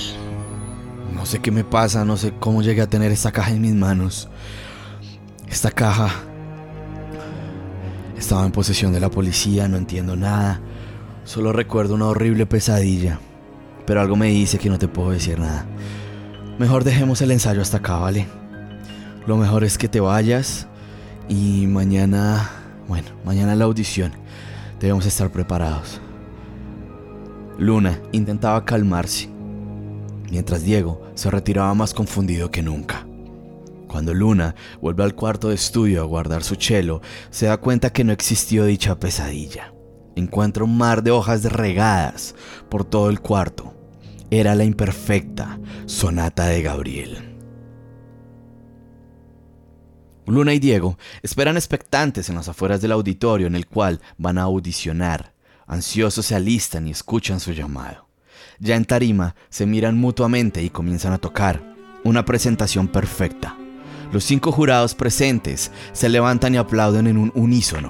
No 1.15 1.27
sé 1.27 1.41
qué 1.41 1.51
me 1.51 1.63
pasa, 1.63 2.07
no 2.07 2.17
sé 2.17 2.33
cómo 2.41 2.63
llegué 2.63 2.81
a 2.81 2.89
tener 2.89 3.13
esta 3.13 3.33
caja 3.33 3.51
en 3.51 3.61
mis 3.61 3.75
manos. 3.75 4.31
Esta 5.47 5.71
caja 5.71 6.09
estaba 8.17 8.47
en 8.47 8.53
posesión 8.53 8.95
de 8.95 9.01
la 9.01 9.11
policía, 9.11 9.69
no 9.69 9.77
entiendo 9.77 10.17
nada. 10.17 10.63
Solo 11.25 11.53
recuerdo 11.53 11.97
una 11.97 12.07
horrible 12.07 12.47
pesadilla. 12.47 13.21
Pero 13.85 14.01
algo 14.01 14.17
me 14.17 14.29
dice 14.29 14.59
que 14.59 14.71
no 14.71 14.79
te 14.79 14.89
puedo 14.89 15.11
decir 15.11 15.39
nada. 15.39 15.67
Mejor 16.59 16.83
dejemos 16.83 17.23
el 17.23 17.31
ensayo 17.31 17.63
hasta 17.63 17.77
acá, 17.77 17.99
¿vale? 17.99 18.27
Lo 19.29 19.37
mejor 19.37 19.63
es 19.63 19.79
que 19.79 19.87
te 19.87 20.01
vayas 20.01 20.67
y 21.29 21.69
mañana, 21.69 22.51
bueno, 22.89 23.11
mañana 23.25 23.55
la 23.55 23.67
audición. 23.67 24.11
Debemos 24.81 25.07
estar 25.07 25.31
preparados. 25.31 26.01
Luna 27.59 28.01
intentaba 28.11 28.65
calmarse, 28.65 29.29
mientras 30.33 30.65
Diego 30.65 31.09
se 31.15 31.31
retiraba 31.31 31.73
más 31.75 31.95
confundido 31.95 32.51
que 32.51 32.63
nunca. 32.63 33.07
Cuando 33.87 34.13
Luna 34.13 34.57
vuelve 34.83 35.05
al 35.05 35.15
cuarto 35.15 35.51
de 35.51 35.55
estudio 35.55 36.03
a 36.03 36.07
guardar 36.07 36.43
su 36.43 36.57
chelo, 36.57 37.03
se 37.31 37.47
da 37.47 37.59
cuenta 37.59 37.91
que 37.91 38.03
no 38.03 38.13
existió 38.13 38.65
dicha 38.65 38.99
pesadilla. 38.99 39.73
Encuentra 40.17 40.65
un 40.65 40.77
mar 40.77 41.05
de 41.05 41.13
hojas 41.13 41.45
regadas 41.45 42.35
por 42.69 42.85
todo 42.85 43.11
el 43.11 43.21
cuarto 43.21 43.78
era 44.31 44.55
la 44.55 44.65
imperfecta 44.65 45.59
sonata 45.87 46.47
de 46.47 46.63
Gabriel. 46.63 47.37
Luna 50.27 50.53
y 50.53 50.59
Diego 50.59 50.99
esperan 51.23 51.57
expectantes 51.57 52.29
en 52.29 52.35
las 52.35 52.49
afueras 52.49 52.83
del 52.83 52.93
auditorio 52.93 53.47
en 53.47 53.55
el 53.55 53.67
cual 53.67 54.01
van 54.19 54.37
a 54.37 54.43
audicionar. 54.43 55.33
Ansiosos 55.67 56.27
se 56.27 56.35
alistan 56.35 56.87
y 56.87 56.91
escuchan 56.91 57.41
su 57.41 57.53
llamado. 57.53 58.09
Ya 58.59 58.77
en 58.77 58.85
tarima 58.85 59.35
se 59.49 59.65
miran 59.65 59.97
mutuamente 59.97 60.63
y 60.63 60.71
comienzan 60.71 61.13
a 61.13 61.19
tocar. 61.19 61.63
Una 62.05 62.25
presentación 62.25 62.89
perfecta. 62.89 63.57
Los 64.13 64.25
cinco 64.25 64.53
jurados 64.53 64.95
presentes 64.95 65.71
se 65.93 66.09
levantan 66.09 66.55
y 66.55 66.59
aplauden 66.59 67.07
en 67.07 67.17
un 67.17 67.33
unísono. 67.35 67.89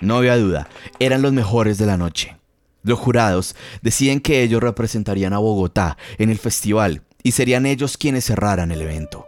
No 0.00 0.16
había 0.16 0.36
duda, 0.36 0.68
eran 0.98 1.22
los 1.22 1.32
mejores 1.32 1.78
de 1.78 1.86
la 1.86 1.96
noche. 1.96 2.36
Los 2.84 2.98
jurados 2.98 3.56
deciden 3.80 4.20
que 4.20 4.42
ellos 4.42 4.62
representarían 4.62 5.32
a 5.32 5.38
Bogotá 5.38 5.96
en 6.18 6.28
el 6.28 6.38
festival 6.38 7.00
y 7.22 7.32
serían 7.32 7.64
ellos 7.64 7.96
quienes 7.96 8.26
cerraran 8.26 8.70
el 8.70 8.82
evento. 8.82 9.24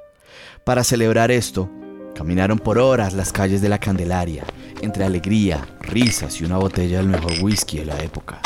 Para 0.67 0.85
celebrar 0.85 1.31
esto, 1.31 1.71
caminaron 2.15 2.59
por 2.59 2.79
horas 2.79 3.15
las 3.15 3.33
calles 3.33 3.63
de 3.63 3.71
la 3.71 3.79
Candelaria, 3.79 4.45
entre 4.83 5.05
alegría, 5.05 5.67
risas 5.81 6.39
y 6.39 6.45
una 6.45 6.59
botella 6.59 6.99
del 6.99 7.09
mejor 7.09 7.33
whisky 7.41 7.79
de 7.79 7.87
la 7.87 7.99
época. 8.03 8.43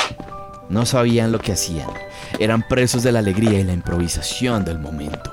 No 0.69 0.87
sabían 0.87 1.33
lo 1.33 1.41
que 1.41 1.53
hacían, 1.53 1.91
eran 2.39 2.69
presos 2.69 3.03
de 3.03 3.11
la 3.11 3.19
alegría 3.19 3.59
y 3.59 3.65
la 3.65 3.73
improvisación 3.73 4.65
del 4.65 4.79
momento. 4.79 5.33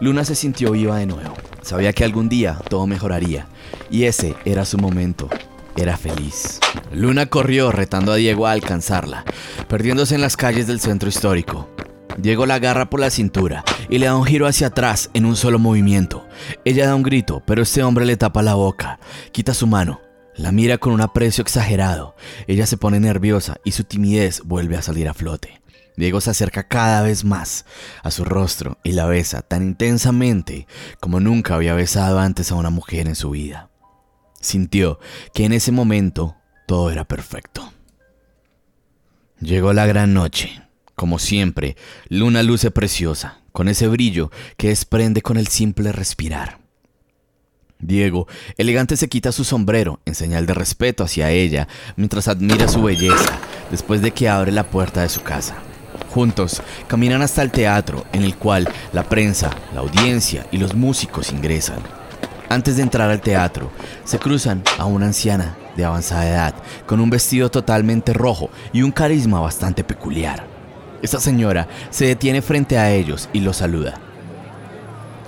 Luna 0.00 0.24
se 0.24 0.36
sintió 0.36 0.70
viva 0.70 0.98
de 0.98 1.06
nuevo, 1.06 1.34
sabía 1.62 1.92
que 1.92 2.04
algún 2.04 2.28
día 2.28 2.56
todo 2.68 2.86
mejoraría, 2.86 3.48
y 3.90 4.04
ese 4.04 4.36
era 4.44 4.64
su 4.64 4.78
momento, 4.78 5.28
era 5.80 5.96
feliz. 5.96 6.60
Luna 6.92 7.26
corrió 7.26 7.72
retando 7.72 8.12
a 8.12 8.16
Diego 8.16 8.46
a 8.46 8.52
alcanzarla, 8.52 9.24
perdiéndose 9.68 10.14
en 10.14 10.20
las 10.20 10.36
calles 10.36 10.66
del 10.66 10.80
centro 10.80 11.08
histórico. 11.08 11.68
Diego 12.18 12.44
la 12.46 12.54
agarra 12.54 12.90
por 12.90 13.00
la 13.00 13.10
cintura 13.10 13.64
y 13.88 13.98
le 13.98 14.06
da 14.06 14.16
un 14.16 14.24
giro 14.24 14.46
hacia 14.46 14.68
atrás 14.68 15.10
en 15.14 15.24
un 15.24 15.36
solo 15.36 15.58
movimiento. 15.58 16.26
Ella 16.64 16.86
da 16.86 16.94
un 16.94 17.02
grito, 17.02 17.42
pero 17.46 17.62
este 17.62 17.82
hombre 17.82 18.04
le 18.04 18.16
tapa 18.16 18.42
la 18.42 18.54
boca, 18.54 18.98
quita 19.32 19.54
su 19.54 19.66
mano, 19.66 20.00
la 20.36 20.52
mira 20.52 20.78
con 20.78 20.92
un 20.92 21.00
aprecio 21.00 21.42
exagerado. 21.42 22.14
Ella 22.46 22.66
se 22.66 22.76
pone 22.76 23.00
nerviosa 23.00 23.56
y 23.64 23.72
su 23.72 23.84
timidez 23.84 24.42
vuelve 24.44 24.76
a 24.76 24.82
salir 24.82 25.08
a 25.08 25.14
flote. 25.14 25.60
Diego 25.96 26.20
se 26.20 26.30
acerca 26.30 26.66
cada 26.66 27.02
vez 27.02 27.24
más 27.24 27.66
a 28.02 28.10
su 28.10 28.24
rostro 28.24 28.78
y 28.82 28.92
la 28.92 29.06
besa 29.06 29.42
tan 29.42 29.62
intensamente 29.62 30.66
como 30.98 31.20
nunca 31.20 31.54
había 31.54 31.74
besado 31.74 32.18
antes 32.18 32.50
a 32.50 32.54
una 32.54 32.70
mujer 32.70 33.06
en 33.06 33.16
su 33.16 33.30
vida. 33.30 33.69
Sintió 34.40 34.98
que 35.34 35.44
en 35.44 35.52
ese 35.52 35.70
momento 35.70 36.36
todo 36.66 36.90
era 36.90 37.04
perfecto. 37.04 37.72
Llegó 39.40 39.72
la 39.72 39.86
gran 39.86 40.14
noche. 40.14 40.62
Como 40.94 41.18
siempre, 41.18 41.76
luna 42.08 42.42
luce 42.42 42.70
preciosa, 42.70 43.40
con 43.52 43.68
ese 43.68 43.88
brillo 43.88 44.30
que 44.56 44.68
desprende 44.68 45.22
con 45.22 45.38
el 45.38 45.46
simple 45.46 45.92
respirar. 45.92 46.58
Diego, 47.78 48.28
elegante, 48.58 48.96
se 48.96 49.08
quita 49.08 49.32
su 49.32 49.44
sombrero 49.44 50.00
en 50.04 50.14
señal 50.14 50.44
de 50.44 50.52
respeto 50.52 51.02
hacia 51.02 51.30
ella 51.30 51.68
mientras 51.96 52.28
admira 52.28 52.68
su 52.68 52.82
belleza 52.82 53.40
después 53.70 54.02
de 54.02 54.10
que 54.10 54.28
abre 54.28 54.52
la 54.52 54.68
puerta 54.68 55.00
de 55.00 55.08
su 55.08 55.22
casa. 55.22 55.56
Juntos 56.10 56.62
caminan 56.86 57.22
hasta 57.22 57.42
el 57.42 57.50
teatro 57.50 58.04
en 58.12 58.22
el 58.22 58.36
cual 58.36 58.68
la 58.92 59.08
prensa, 59.08 59.56
la 59.72 59.80
audiencia 59.80 60.46
y 60.52 60.58
los 60.58 60.74
músicos 60.74 61.32
ingresan. 61.32 61.99
Antes 62.52 62.76
de 62.76 62.82
entrar 62.82 63.08
al 63.08 63.20
teatro, 63.20 63.70
se 64.02 64.18
cruzan 64.18 64.64
a 64.76 64.84
una 64.84 65.06
anciana 65.06 65.56
de 65.76 65.84
avanzada 65.84 66.28
edad, 66.28 66.54
con 66.84 66.98
un 66.98 67.08
vestido 67.08 67.48
totalmente 67.48 68.12
rojo 68.12 68.50
y 68.72 68.82
un 68.82 68.90
carisma 68.90 69.38
bastante 69.38 69.84
peculiar. 69.84 70.44
Esta 71.00 71.20
señora 71.20 71.68
se 71.90 72.06
detiene 72.06 72.42
frente 72.42 72.76
a 72.76 72.90
ellos 72.90 73.28
y 73.32 73.38
los 73.38 73.58
saluda. 73.58 74.00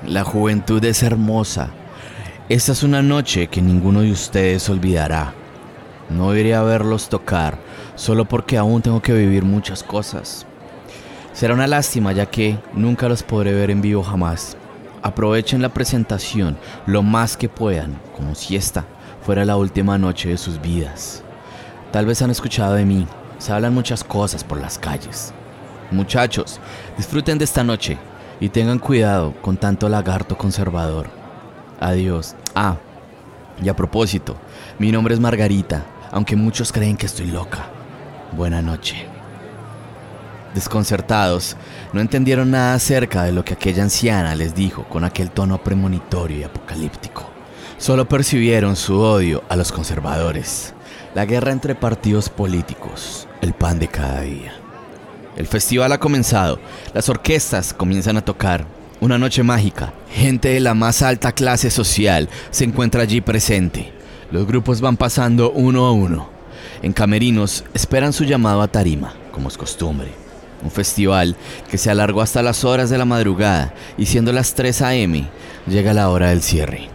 La 0.05 0.25
juventud 0.25 0.85
es 0.85 1.05
hermosa. 1.05 1.71
Esta 2.49 2.73
es 2.73 2.83
una 2.83 3.03
noche 3.03 3.47
que 3.47 3.63
ninguno 3.63 4.01
de 4.01 4.11
ustedes 4.11 4.69
olvidará. 4.69 5.33
No 6.11 6.35
iré 6.35 6.57
a 6.57 6.63
verlos 6.63 7.09
tocar, 7.09 7.57
solo 7.95 8.25
porque 8.25 8.59
aún 8.59 8.83
tengo 8.83 9.01
que 9.01 9.13
vivir 9.13 9.45
muchas 9.45 9.85
cosas. 9.85 10.45
Será 11.33 11.55
una 11.55 11.69
lástima 11.69 12.11
ya 12.11 12.27
que 12.27 12.59
nunca 12.75 13.09
los 13.09 13.23
podré 13.23 13.53
ver 13.53 13.71
en 13.71 13.81
vivo 13.81 14.03
jamás. 14.03 14.57
Aprovechen 15.03 15.61
la 15.62 15.69
presentación 15.69 16.57
lo 16.87 17.03
más 17.03 17.37
que 17.37 17.49
puedan, 17.49 18.01
como 18.17 18.35
si 18.35 18.57
esta 18.57 18.85
fuera 19.25 19.45
la 19.45 19.57
última 19.57 19.99
noche 19.99 20.29
de 20.29 20.38
sus 20.38 20.61
vidas. 20.61 21.23
Tal 21.91 22.07
vez 22.07 22.23
han 22.23 22.31
escuchado 22.31 22.75
de 22.75 22.85
mí, 22.85 23.07
se 23.38 23.53
hablan 23.53 23.75
muchas 23.75 24.05
cosas 24.05 24.45
por 24.45 24.61
las 24.61 24.79
calles. 24.79 25.35
Muchachos, 25.91 26.61
disfruten 26.97 27.38
de 27.38 27.45
esta 27.45 27.65
noche 27.65 27.99
y 28.41 28.49
tengan 28.49 28.79
cuidado 28.79 29.35
con 29.43 29.57
tanto 29.57 29.88
lagarto 29.88 30.38
conservador. 30.38 31.11
Adiós. 31.81 32.35
Ah, 32.55 32.77
y 33.62 33.69
a 33.69 33.77
propósito, 33.77 34.37
mi 34.79 34.93
nombre 34.93 35.15
es 35.15 35.21
Margarita, 35.21 35.85
aunque 36.11 36.37
muchos 36.37 36.73
creen 36.73 36.97
que 36.97 37.07
estoy 37.07 37.27
loca. 37.27 37.67
Buena 38.33 38.62
noche. 38.62 39.12
Desconcertados, 40.55 41.57
no 41.95 42.01
entendieron 42.03 42.51
nada 42.51 42.75
acerca 42.75 43.23
de 43.23 43.33
lo 43.33 43.45
que 43.45 43.55
aquella 43.55 43.83
anciana 43.83 44.35
les 44.35 44.55
dijo 44.55 44.85
con 44.85 45.03
aquel 45.03 45.31
tono 45.31 45.62
premonitorio 45.62 46.38
y 46.38 46.43
apocalíptico. 46.43 47.31
Solo 47.79 48.07
percibieron 48.07 48.77
su 48.77 49.01
odio 49.01 49.43
a 49.49 49.57
los 49.57 49.73
conservadores, 49.73 50.75
la 51.15 51.25
guerra 51.25 51.53
entre 51.53 51.75
partidos 51.75 52.29
políticos, 52.29 53.27
el 53.41 53.55
pan 53.55 53.79
de 53.79 53.88
cada 53.88 54.21
día. 54.21 54.53
El 55.37 55.47
festival 55.47 55.91
ha 55.93 55.99
comenzado, 55.99 56.61
las 56.93 57.09
orquestas 57.09 57.73
comienzan 57.73 58.19
a 58.19 58.25
tocar. 58.25 58.67
Una 59.01 59.19
noche 59.19 59.43
mágica, 59.43 59.95
gente 60.11 60.51
de 60.51 60.61
la 60.61 60.75
más 60.75 61.03
alta 61.03 61.33
clase 61.33 61.71
social 61.71 62.29
se 62.51 62.65
encuentra 62.65 63.03
allí 63.03 63.21
presente. 63.21 63.93
Los 64.31 64.47
grupos 64.47 64.81
van 64.81 64.97
pasando 64.97 65.51
uno 65.51 65.87
a 65.87 65.93
uno. 65.93 66.29
En 66.83 66.93
camerinos 66.93 67.65
esperan 67.75 68.12
su 68.12 68.25
llamado 68.25 68.62
a 68.62 68.69
tarima, 68.69 69.15
como 69.33 69.49
es 69.49 69.57
costumbre. 69.57 70.22
Un 70.62 70.70
festival 70.70 71.37
que 71.70 71.79
se 71.79 71.90
alargó 71.90 72.22
hasta 72.22 72.42
las 72.42 72.64
horas 72.64 72.90
de 72.90 72.98
la 72.98 73.05
madrugada 73.05 73.75
y 73.98 74.07
siendo 74.07 74.33
las 74.33 74.55
3 74.55 74.83
a.m. 74.83 75.29
llega 75.66 75.92
la 75.92 76.09
hora 76.09 76.29
del 76.29 76.42
cierre. 76.42 76.88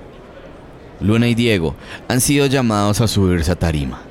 Luna 1.00 1.28
y 1.28 1.36
Diego 1.36 1.76
han 2.08 2.22
sido 2.22 2.46
llamados 2.48 3.02
a 3.02 3.08
subirse 3.08 3.52
a 3.52 3.56
tarima. 3.56 4.02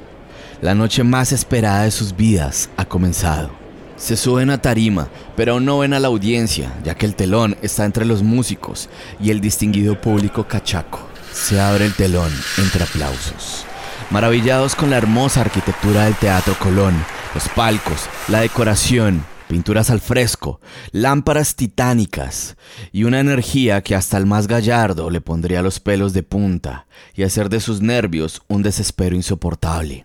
La 0.60 0.74
noche 0.74 1.04
más 1.04 1.32
esperada 1.32 1.82
de 1.82 1.90
sus 1.90 2.16
vidas 2.16 2.70
ha 2.76 2.84
comenzado. 2.84 3.50
Se 3.96 4.16
suben 4.16 4.50
a 4.50 4.60
tarima, 4.60 5.08
pero 5.36 5.54
aún 5.54 5.64
no 5.64 5.78
ven 5.78 5.94
a 5.94 6.00
la 6.00 6.08
audiencia, 6.08 6.72
ya 6.84 6.94
que 6.94 7.06
el 7.06 7.14
telón 7.14 7.56
está 7.62 7.84
entre 7.84 8.04
los 8.04 8.22
músicos 8.22 8.88
y 9.20 9.30
el 9.30 9.40
distinguido 9.40 10.00
público 10.00 10.46
cachaco. 10.46 11.00
Se 11.32 11.60
abre 11.60 11.86
el 11.86 11.94
telón 11.94 12.32
entre 12.58 12.84
aplausos. 12.84 13.64
Maravillados 14.10 14.74
con 14.74 14.90
la 14.90 14.98
hermosa 14.98 15.40
arquitectura 15.40 16.04
del 16.04 16.14
Teatro 16.14 16.54
Colón, 16.58 16.94
los 17.34 17.48
palcos, 17.48 18.08
la 18.28 18.40
decoración, 18.40 19.24
pinturas 19.48 19.90
al 19.90 20.00
fresco, 20.00 20.60
lámparas 20.92 21.54
titánicas 21.54 22.56
y 22.92 23.04
una 23.04 23.20
energía 23.20 23.82
que 23.82 23.94
hasta 23.94 24.16
el 24.18 24.26
más 24.26 24.46
gallardo 24.46 25.10
le 25.10 25.20
pondría 25.20 25.62
los 25.62 25.80
pelos 25.80 26.12
de 26.12 26.22
punta 26.22 26.86
y 27.14 27.22
hacer 27.22 27.48
de 27.48 27.60
sus 27.60 27.80
nervios 27.80 28.42
un 28.48 28.62
desespero 28.62 29.16
insoportable. 29.16 30.04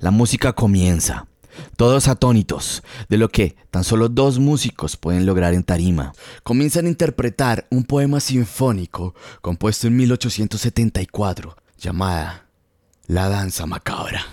La 0.00 0.10
música 0.10 0.52
comienza, 0.52 1.26
todos 1.76 2.08
atónitos 2.08 2.82
de 3.08 3.18
lo 3.18 3.28
que 3.28 3.56
tan 3.70 3.84
solo 3.84 4.08
dos 4.08 4.38
músicos 4.38 4.96
pueden 4.96 5.26
lograr 5.26 5.54
en 5.54 5.64
tarima. 5.64 6.12
Comienzan 6.42 6.86
a 6.86 6.88
interpretar 6.88 7.66
un 7.70 7.84
poema 7.84 8.20
sinfónico 8.20 9.14
compuesto 9.40 9.86
en 9.86 9.96
1874 9.96 11.56
llamada 11.78 12.46
La 13.06 13.28
Danza 13.28 13.66
Macabra. 13.66 14.24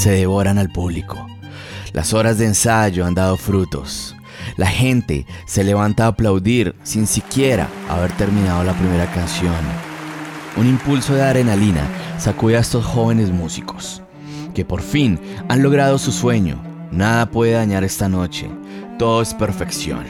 Se 0.00 0.12
devoran 0.12 0.56
al 0.56 0.70
público. 0.70 1.26
Las 1.92 2.14
horas 2.14 2.38
de 2.38 2.46
ensayo 2.46 3.04
han 3.04 3.14
dado 3.14 3.36
frutos. 3.36 4.16
La 4.56 4.66
gente 4.66 5.26
se 5.44 5.62
levanta 5.62 6.06
a 6.06 6.08
aplaudir 6.08 6.74
sin 6.84 7.06
siquiera 7.06 7.68
haber 7.86 8.10
terminado 8.12 8.64
la 8.64 8.72
primera 8.72 9.12
canción. 9.12 9.52
Un 10.56 10.66
impulso 10.66 11.12
de 11.12 11.22
adrenalina 11.22 11.82
sacude 12.16 12.56
a 12.56 12.60
estos 12.60 12.86
jóvenes 12.86 13.30
músicos, 13.30 14.00
que 14.54 14.64
por 14.64 14.80
fin 14.80 15.20
han 15.50 15.62
logrado 15.62 15.98
su 15.98 16.12
sueño. 16.12 16.62
Nada 16.90 17.30
puede 17.30 17.52
dañar 17.52 17.84
esta 17.84 18.08
noche, 18.08 18.50
todo 18.98 19.20
es 19.20 19.34
perfección. 19.34 20.06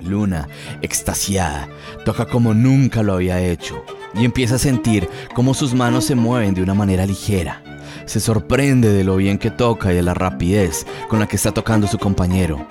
Luna, 0.00 0.48
extasiada, 0.80 1.68
toca 2.06 2.24
como 2.24 2.54
nunca 2.54 3.02
lo 3.02 3.12
había 3.12 3.38
hecho 3.38 3.84
y 4.14 4.24
empieza 4.24 4.54
a 4.54 4.58
sentir 4.58 5.10
cómo 5.34 5.52
sus 5.52 5.74
manos 5.74 6.06
se 6.06 6.14
mueven 6.14 6.54
de 6.54 6.62
una 6.62 6.72
manera 6.74 7.04
ligera 7.04 7.62
se 8.06 8.20
sorprende 8.20 8.92
de 8.92 9.04
lo 9.04 9.16
bien 9.16 9.38
que 9.38 9.50
toca 9.50 9.92
y 9.92 9.96
de 9.96 10.02
la 10.02 10.14
rapidez 10.14 10.86
con 11.08 11.20
la 11.20 11.26
que 11.26 11.36
está 11.36 11.52
tocando 11.52 11.86
su 11.86 11.98
compañero. 11.98 12.66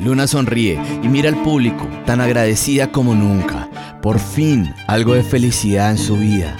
Luna 0.00 0.26
sonríe 0.26 0.80
y 1.02 1.08
mira 1.08 1.28
al 1.28 1.42
público, 1.42 1.86
tan 2.06 2.20
agradecida 2.20 2.90
como 2.90 3.14
nunca. 3.14 3.68
Por 4.00 4.18
fin, 4.18 4.74
algo 4.86 5.14
de 5.14 5.22
felicidad 5.22 5.90
en 5.90 5.98
su 5.98 6.16
vida. 6.16 6.56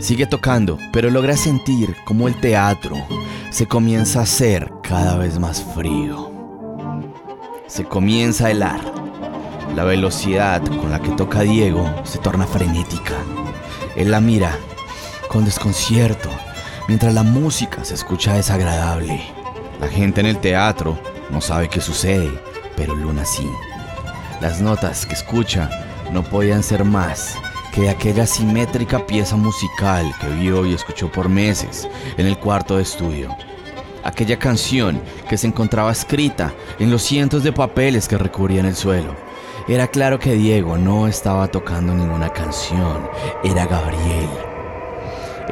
Sigue 0.00 0.26
tocando, 0.26 0.78
pero 0.92 1.10
logra 1.10 1.36
sentir 1.36 1.94
como 2.04 2.28
el 2.28 2.40
teatro 2.40 2.96
se 3.50 3.66
comienza 3.66 4.20
a 4.20 4.22
hacer 4.22 4.72
cada 4.82 5.18
vez 5.18 5.38
más 5.38 5.62
frío. 5.74 6.32
Se 7.66 7.84
comienza 7.84 8.46
a 8.46 8.50
helar. 8.50 8.80
La 9.76 9.84
velocidad 9.84 10.62
con 10.80 10.90
la 10.90 11.00
que 11.00 11.10
toca 11.10 11.40
Diego 11.42 11.88
se 12.04 12.18
torna 12.18 12.46
frenética. 12.46 13.14
Él 13.94 14.10
la 14.10 14.20
mira 14.20 14.56
con 15.28 15.44
desconcierto 15.44 16.30
mientras 16.88 17.14
la 17.14 17.22
música 17.22 17.84
se 17.84 17.94
escucha 17.94 18.34
desagradable. 18.34 19.22
La 19.80 19.88
gente 19.88 20.20
en 20.20 20.26
el 20.26 20.38
teatro 20.38 20.98
no 21.30 21.40
sabe 21.40 21.68
qué 21.68 21.80
sucede, 21.80 22.30
pero 22.76 22.94
Luna 22.94 23.24
sí. 23.24 23.48
Las 24.40 24.60
notas 24.60 25.06
que 25.06 25.14
escucha 25.14 25.70
no 26.12 26.22
podían 26.22 26.62
ser 26.62 26.84
más 26.84 27.36
que 27.72 27.88
aquella 27.88 28.26
simétrica 28.26 29.06
pieza 29.06 29.36
musical 29.36 30.14
que 30.20 30.28
vio 30.28 30.66
y 30.66 30.74
escuchó 30.74 31.10
por 31.10 31.28
meses 31.28 31.88
en 32.16 32.26
el 32.26 32.38
cuarto 32.38 32.76
de 32.76 32.82
estudio. 32.82 33.34
Aquella 34.04 34.38
canción 34.38 35.00
que 35.28 35.38
se 35.38 35.46
encontraba 35.46 35.92
escrita 35.92 36.52
en 36.78 36.90
los 36.90 37.02
cientos 37.02 37.44
de 37.44 37.52
papeles 37.52 38.08
que 38.08 38.18
recubrían 38.18 38.66
el 38.66 38.76
suelo. 38.76 39.14
Era 39.68 39.86
claro 39.86 40.18
que 40.18 40.34
Diego 40.34 40.76
no 40.76 41.06
estaba 41.06 41.46
tocando 41.48 41.94
ninguna 41.94 42.30
canción, 42.30 43.08
era 43.44 43.64
Gabriel 43.66 44.51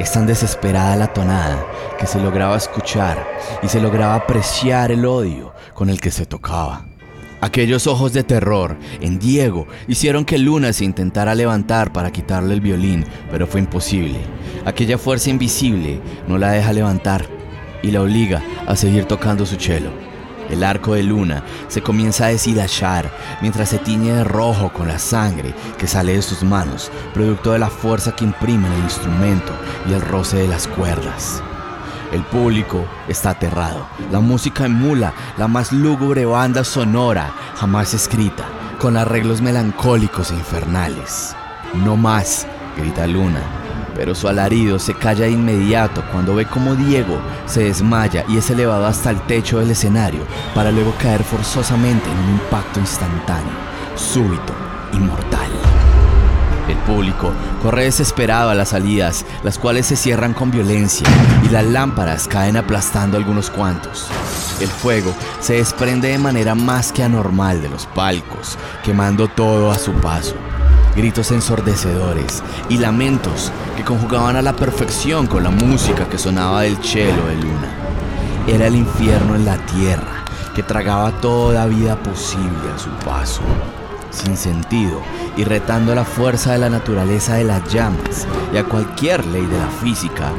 es 0.01 0.11
tan 0.11 0.25
desesperada 0.25 0.95
la 0.95 1.13
tonada 1.13 1.63
que 1.99 2.07
se 2.07 2.19
lograba 2.19 2.57
escuchar 2.57 3.23
y 3.61 3.67
se 3.67 3.79
lograba 3.79 4.15
apreciar 4.15 4.91
el 4.91 5.05
odio 5.05 5.53
con 5.75 5.89
el 5.89 6.01
que 6.01 6.09
se 6.09 6.25
tocaba. 6.25 6.85
Aquellos 7.39 7.85
ojos 7.85 8.11
de 8.11 8.23
terror 8.23 8.77
en 8.99 9.19
Diego 9.19 9.67
hicieron 9.87 10.25
que 10.25 10.39
Luna 10.39 10.73
se 10.73 10.85
intentara 10.85 11.35
levantar 11.35 11.93
para 11.93 12.11
quitarle 12.11 12.53
el 12.53 12.61
violín, 12.61 13.05
pero 13.29 13.45
fue 13.45 13.59
imposible. 13.59 14.19
Aquella 14.65 14.97
fuerza 14.97 15.29
invisible 15.29 16.01
no 16.27 16.37
la 16.37 16.51
deja 16.51 16.73
levantar 16.73 17.25
y 17.83 17.91
la 17.91 18.01
obliga 18.01 18.43
a 18.67 18.75
seguir 18.75 19.05
tocando 19.05 19.45
su 19.45 19.55
cello. 19.55 19.91
El 20.51 20.65
arco 20.65 20.93
de 20.95 21.03
luna 21.03 21.43
se 21.69 21.81
comienza 21.81 22.25
a 22.25 22.27
deshilachar 22.27 23.09
mientras 23.41 23.69
se 23.69 23.77
tiñe 23.77 24.13
de 24.13 24.23
rojo 24.25 24.71
con 24.73 24.89
la 24.89 24.99
sangre 24.99 25.55
que 25.77 25.87
sale 25.87 26.13
de 26.13 26.21
sus 26.21 26.43
manos, 26.43 26.91
producto 27.13 27.53
de 27.53 27.59
la 27.59 27.69
fuerza 27.69 28.13
que 28.15 28.25
imprime 28.25 28.67
el 28.67 28.83
instrumento 28.83 29.53
y 29.89 29.93
el 29.93 30.01
roce 30.01 30.37
de 30.37 30.47
las 30.49 30.67
cuerdas. 30.67 31.41
El 32.11 32.23
público 32.23 32.85
está 33.07 33.29
aterrado. 33.29 33.87
La 34.11 34.19
música 34.19 34.65
emula 34.65 35.13
la 35.37 35.47
más 35.47 35.71
lúgubre 35.71 36.25
banda 36.25 36.65
sonora 36.65 37.33
jamás 37.55 37.93
escrita, 37.93 38.43
con 38.77 38.97
arreglos 38.97 39.41
melancólicos 39.41 40.31
e 40.31 40.35
infernales. 40.35 41.33
No 41.73 41.95
más, 41.95 42.45
grita 42.75 43.07
Luna, 43.07 43.41
pero 44.01 44.15
su 44.15 44.27
alarido 44.27 44.79
se 44.79 44.95
calla 44.95 45.25
de 45.25 45.31
inmediato 45.31 46.03
cuando 46.11 46.33
ve 46.33 46.47
cómo 46.47 46.73
Diego 46.73 47.19
se 47.45 47.65
desmaya 47.65 48.25
y 48.27 48.37
es 48.37 48.49
elevado 48.49 48.87
hasta 48.87 49.11
el 49.11 49.21
techo 49.27 49.59
del 49.59 49.69
escenario 49.69 50.21
para 50.55 50.71
luego 50.71 50.95
caer 50.99 51.23
forzosamente 51.23 52.09
en 52.09 52.17
un 52.17 52.29
impacto 52.31 52.79
instantáneo, 52.79 53.53
súbito 53.93 54.55
y 54.91 54.97
mortal. 54.97 55.51
El 56.67 56.77
público 56.77 57.31
corre 57.61 57.83
desesperado 57.83 58.49
a 58.49 58.55
las 58.55 58.69
salidas, 58.69 59.23
las 59.43 59.59
cuales 59.59 59.85
se 59.85 59.95
cierran 59.95 60.33
con 60.33 60.49
violencia 60.49 61.07
y 61.45 61.49
las 61.49 61.65
lámparas 61.65 62.27
caen 62.27 62.57
aplastando 62.57 63.17
algunos 63.17 63.51
cuantos. 63.51 64.07
El 64.59 64.69
fuego 64.69 65.13
se 65.41 65.57
desprende 65.57 66.07
de 66.07 66.17
manera 66.17 66.55
más 66.55 66.91
que 66.91 67.03
anormal 67.03 67.61
de 67.61 67.69
los 67.69 67.85
palcos, 67.85 68.57
quemando 68.83 69.27
todo 69.27 69.71
a 69.71 69.77
su 69.77 69.91
paso 69.93 70.33
gritos 70.95 71.31
ensordecedores 71.31 72.43
y 72.69 72.77
lamentos 72.77 73.51
que 73.77 73.83
conjugaban 73.83 74.35
a 74.35 74.41
la 74.41 74.55
perfección 74.55 75.27
con 75.27 75.43
la 75.43 75.49
música 75.49 76.07
que 76.09 76.17
sonaba 76.17 76.61
del 76.61 76.77
cielo 76.83 77.25
de 77.27 77.35
luna. 77.35 77.75
Era 78.47 78.67
el 78.67 78.75
infierno 78.75 79.35
en 79.35 79.45
la 79.45 79.57
tierra 79.65 80.25
que 80.55 80.63
tragaba 80.63 81.11
toda 81.21 81.65
vida 81.65 81.95
posible 81.95 82.71
a 82.75 82.77
su 82.77 82.89
paso, 83.05 83.41
sin 84.09 84.35
sentido 84.35 85.01
y 85.37 85.43
retando 85.43 85.95
la 85.95 86.03
fuerza 86.03 86.53
de 86.53 86.59
la 86.59 86.69
naturaleza 86.69 87.35
de 87.35 87.45
las 87.45 87.71
llamas 87.71 88.27
y 88.53 88.57
a 88.57 88.63
cualquier 88.63 89.25
ley 89.27 89.45
de 89.45 89.57
la 89.57 89.69
física, 89.69 90.31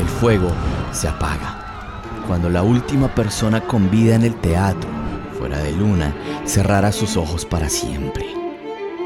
el 0.00 0.08
fuego 0.08 0.50
se 0.92 1.08
apaga. 1.08 1.56
Cuando 2.26 2.48
la 2.48 2.62
última 2.62 3.08
persona 3.08 3.60
con 3.60 3.90
vida 3.90 4.14
en 4.14 4.22
el 4.22 4.36
teatro, 4.36 4.88
fuera 5.38 5.58
de 5.58 5.72
luna, 5.72 6.14
cerrara 6.44 6.92
sus 6.92 7.16
ojos 7.16 7.44
para 7.44 7.68
siempre. 7.68 8.29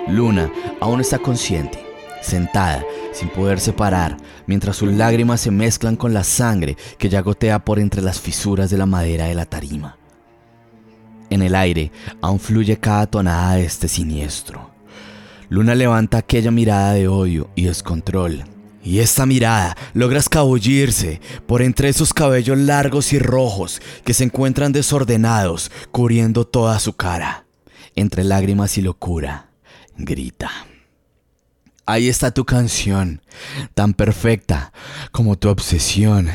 Luna 0.08 0.52
aún 0.80 1.00
está 1.00 1.18
consciente, 1.18 1.84
sentada, 2.20 2.84
sin 3.12 3.28
poder 3.28 3.60
separar, 3.60 4.16
mientras 4.46 4.76
sus 4.76 4.92
lágrimas 4.92 5.40
se 5.40 5.50
mezclan 5.50 5.96
con 5.96 6.12
la 6.12 6.24
sangre 6.24 6.76
que 6.98 7.08
ya 7.08 7.22
gotea 7.22 7.64
por 7.64 7.78
entre 7.78 8.02
las 8.02 8.20
fisuras 8.20 8.70
de 8.70 8.78
la 8.78 8.86
madera 8.86 9.26
de 9.26 9.34
la 9.34 9.46
tarima. 9.46 9.96
En 11.30 11.42
el 11.42 11.54
aire 11.54 11.90
aún 12.20 12.38
fluye 12.38 12.76
cada 12.78 13.06
tonada 13.06 13.54
de 13.54 13.64
este 13.64 13.88
siniestro. 13.88 14.70
Luna 15.48 15.74
levanta 15.74 16.18
aquella 16.18 16.50
mirada 16.50 16.92
de 16.92 17.08
odio 17.08 17.50
y 17.54 17.64
descontrol. 17.64 18.44
Y 18.82 18.98
esta 18.98 19.24
mirada 19.24 19.76
logra 19.94 20.18
escabullirse 20.18 21.20
por 21.46 21.62
entre 21.62 21.88
esos 21.88 22.12
cabellos 22.12 22.58
largos 22.58 23.14
y 23.14 23.18
rojos 23.18 23.80
que 24.04 24.12
se 24.12 24.24
encuentran 24.24 24.72
desordenados, 24.72 25.70
cubriendo 25.90 26.46
toda 26.46 26.78
su 26.78 26.92
cara. 26.92 27.46
Entre 27.96 28.24
lágrimas 28.24 28.76
y 28.76 28.82
locura, 28.82 29.48
grita. 29.96 30.50
Ahí 31.86 32.08
está 32.08 32.30
tu 32.30 32.44
canción, 32.44 33.20
tan 33.74 33.94
perfecta 33.94 34.72
como 35.12 35.36
tu 35.36 35.48
obsesión. 35.48 36.30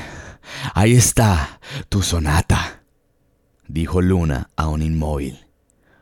Ahí 0.73 0.95
está 0.95 1.59
tu 1.89 2.01
sonata 2.01 2.79
dijo 3.69 4.01
Luna 4.01 4.49
a 4.57 4.67
un 4.67 4.81
inmóvil. 4.81 5.45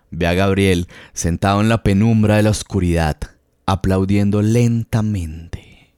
Ve 0.10 0.26
a 0.26 0.34
Gabriel 0.34 0.88
sentado 1.13 1.62
en 1.62 1.70
la 1.70 1.84
penumbra 1.84 2.38
de 2.38 2.43
la 2.43 2.50
oscuridad, 2.50 3.17
aplaudiendo 3.67 4.41
lentamente 4.41 5.93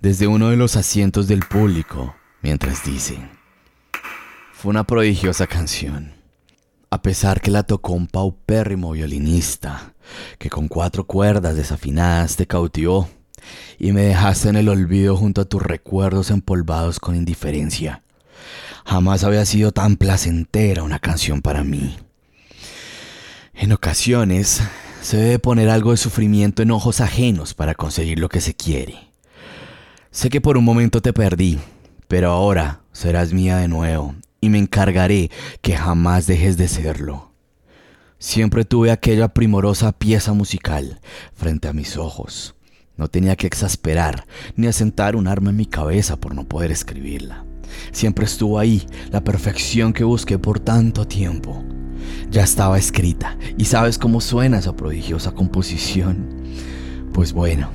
desde 0.00 0.26
uno 0.26 0.50
de 0.50 0.56
los 0.56 0.76
asientos 0.76 1.26
del 1.26 1.40
público, 1.40 2.14
mientras 2.42 2.84
dice, 2.84 3.18
fue 4.52 4.70
una 4.70 4.84
prodigiosa 4.84 5.46
canción, 5.46 6.14
a 6.90 7.02
pesar 7.02 7.40
que 7.40 7.50
la 7.50 7.64
tocó 7.64 7.92
un 7.92 8.06
paupérrimo 8.06 8.92
violinista, 8.92 9.94
que 10.38 10.50
con 10.50 10.68
cuatro 10.68 11.04
cuerdas 11.04 11.56
desafinadas 11.56 12.36
te 12.36 12.46
cautivó 12.46 13.08
y 13.78 13.92
me 13.92 14.02
dejaste 14.02 14.48
en 14.48 14.56
el 14.56 14.68
olvido 14.68 15.16
junto 15.16 15.40
a 15.40 15.44
tus 15.44 15.62
recuerdos 15.62 16.30
empolvados 16.30 17.00
con 17.00 17.16
indiferencia. 17.16 18.02
Jamás 18.84 19.24
había 19.24 19.44
sido 19.44 19.72
tan 19.72 19.96
placentera 19.96 20.82
una 20.82 20.98
canción 20.98 21.42
para 21.42 21.64
mí. 21.64 21.96
En 23.54 23.72
ocasiones 23.72 24.62
se 25.02 25.16
debe 25.16 25.38
poner 25.38 25.68
algo 25.68 25.92
de 25.92 25.96
sufrimiento 25.96 26.62
en 26.62 26.70
ojos 26.70 27.00
ajenos 27.00 27.54
para 27.54 27.74
conseguir 27.74 28.18
lo 28.18 28.28
que 28.28 28.40
se 28.40 28.54
quiere. 28.54 29.10
Sé 30.10 30.28
que 30.28 30.40
por 30.40 30.56
un 30.56 30.64
momento 30.64 31.00
te 31.00 31.12
perdí, 31.12 31.58
pero 32.08 32.30
ahora 32.30 32.80
serás 32.92 33.32
mía 33.32 33.56
de 33.58 33.68
nuevo 33.68 34.14
y 34.40 34.48
me 34.48 34.58
encargaré 34.58 35.30
que 35.62 35.76
jamás 35.76 36.26
dejes 36.26 36.56
de 36.56 36.68
serlo. 36.68 37.29
Siempre 38.22 38.66
tuve 38.66 38.90
aquella 38.90 39.28
primorosa 39.28 39.92
pieza 39.92 40.34
musical 40.34 41.00
frente 41.32 41.68
a 41.68 41.72
mis 41.72 41.96
ojos. 41.96 42.54
No 42.98 43.08
tenía 43.08 43.34
que 43.34 43.46
exasperar 43.46 44.26
ni 44.56 44.66
asentar 44.66 45.16
un 45.16 45.26
arma 45.26 45.48
en 45.48 45.56
mi 45.56 45.64
cabeza 45.64 46.16
por 46.20 46.34
no 46.34 46.46
poder 46.46 46.70
escribirla. 46.70 47.46
Siempre 47.92 48.26
estuvo 48.26 48.58
ahí, 48.58 48.86
la 49.10 49.24
perfección 49.24 49.94
que 49.94 50.04
busqué 50.04 50.38
por 50.38 50.60
tanto 50.60 51.06
tiempo. 51.06 51.64
Ya 52.30 52.44
estaba 52.44 52.78
escrita 52.78 53.38
y 53.56 53.64
sabes 53.64 53.96
cómo 53.96 54.20
suena 54.20 54.58
esa 54.58 54.76
prodigiosa 54.76 55.32
composición. 55.32 56.44
Pues 57.14 57.32
bueno, 57.32 57.70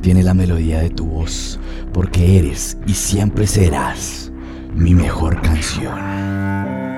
tiene 0.00 0.22
la 0.22 0.32
melodía 0.32 0.80
de 0.80 0.88
tu 0.88 1.04
voz, 1.04 1.60
porque 1.92 2.38
eres 2.38 2.78
y 2.86 2.94
siempre 2.94 3.46
serás 3.46 4.32
mi 4.72 4.94
mejor 4.94 5.42
canción. 5.42 6.89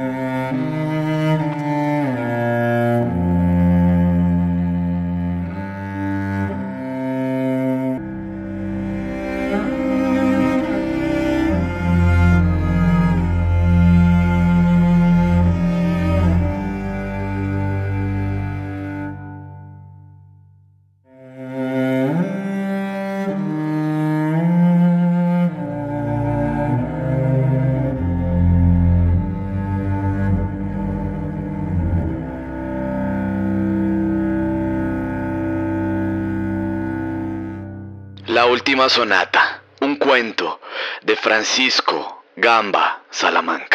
Última 38.62 38.88
sonata, 38.88 39.60
un 39.80 39.96
cuento 39.96 40.60
de 41.02 41.16
Francisco 41.16 42.22
Gamba 42.36 43.02
Salamanca. 43.10 43.71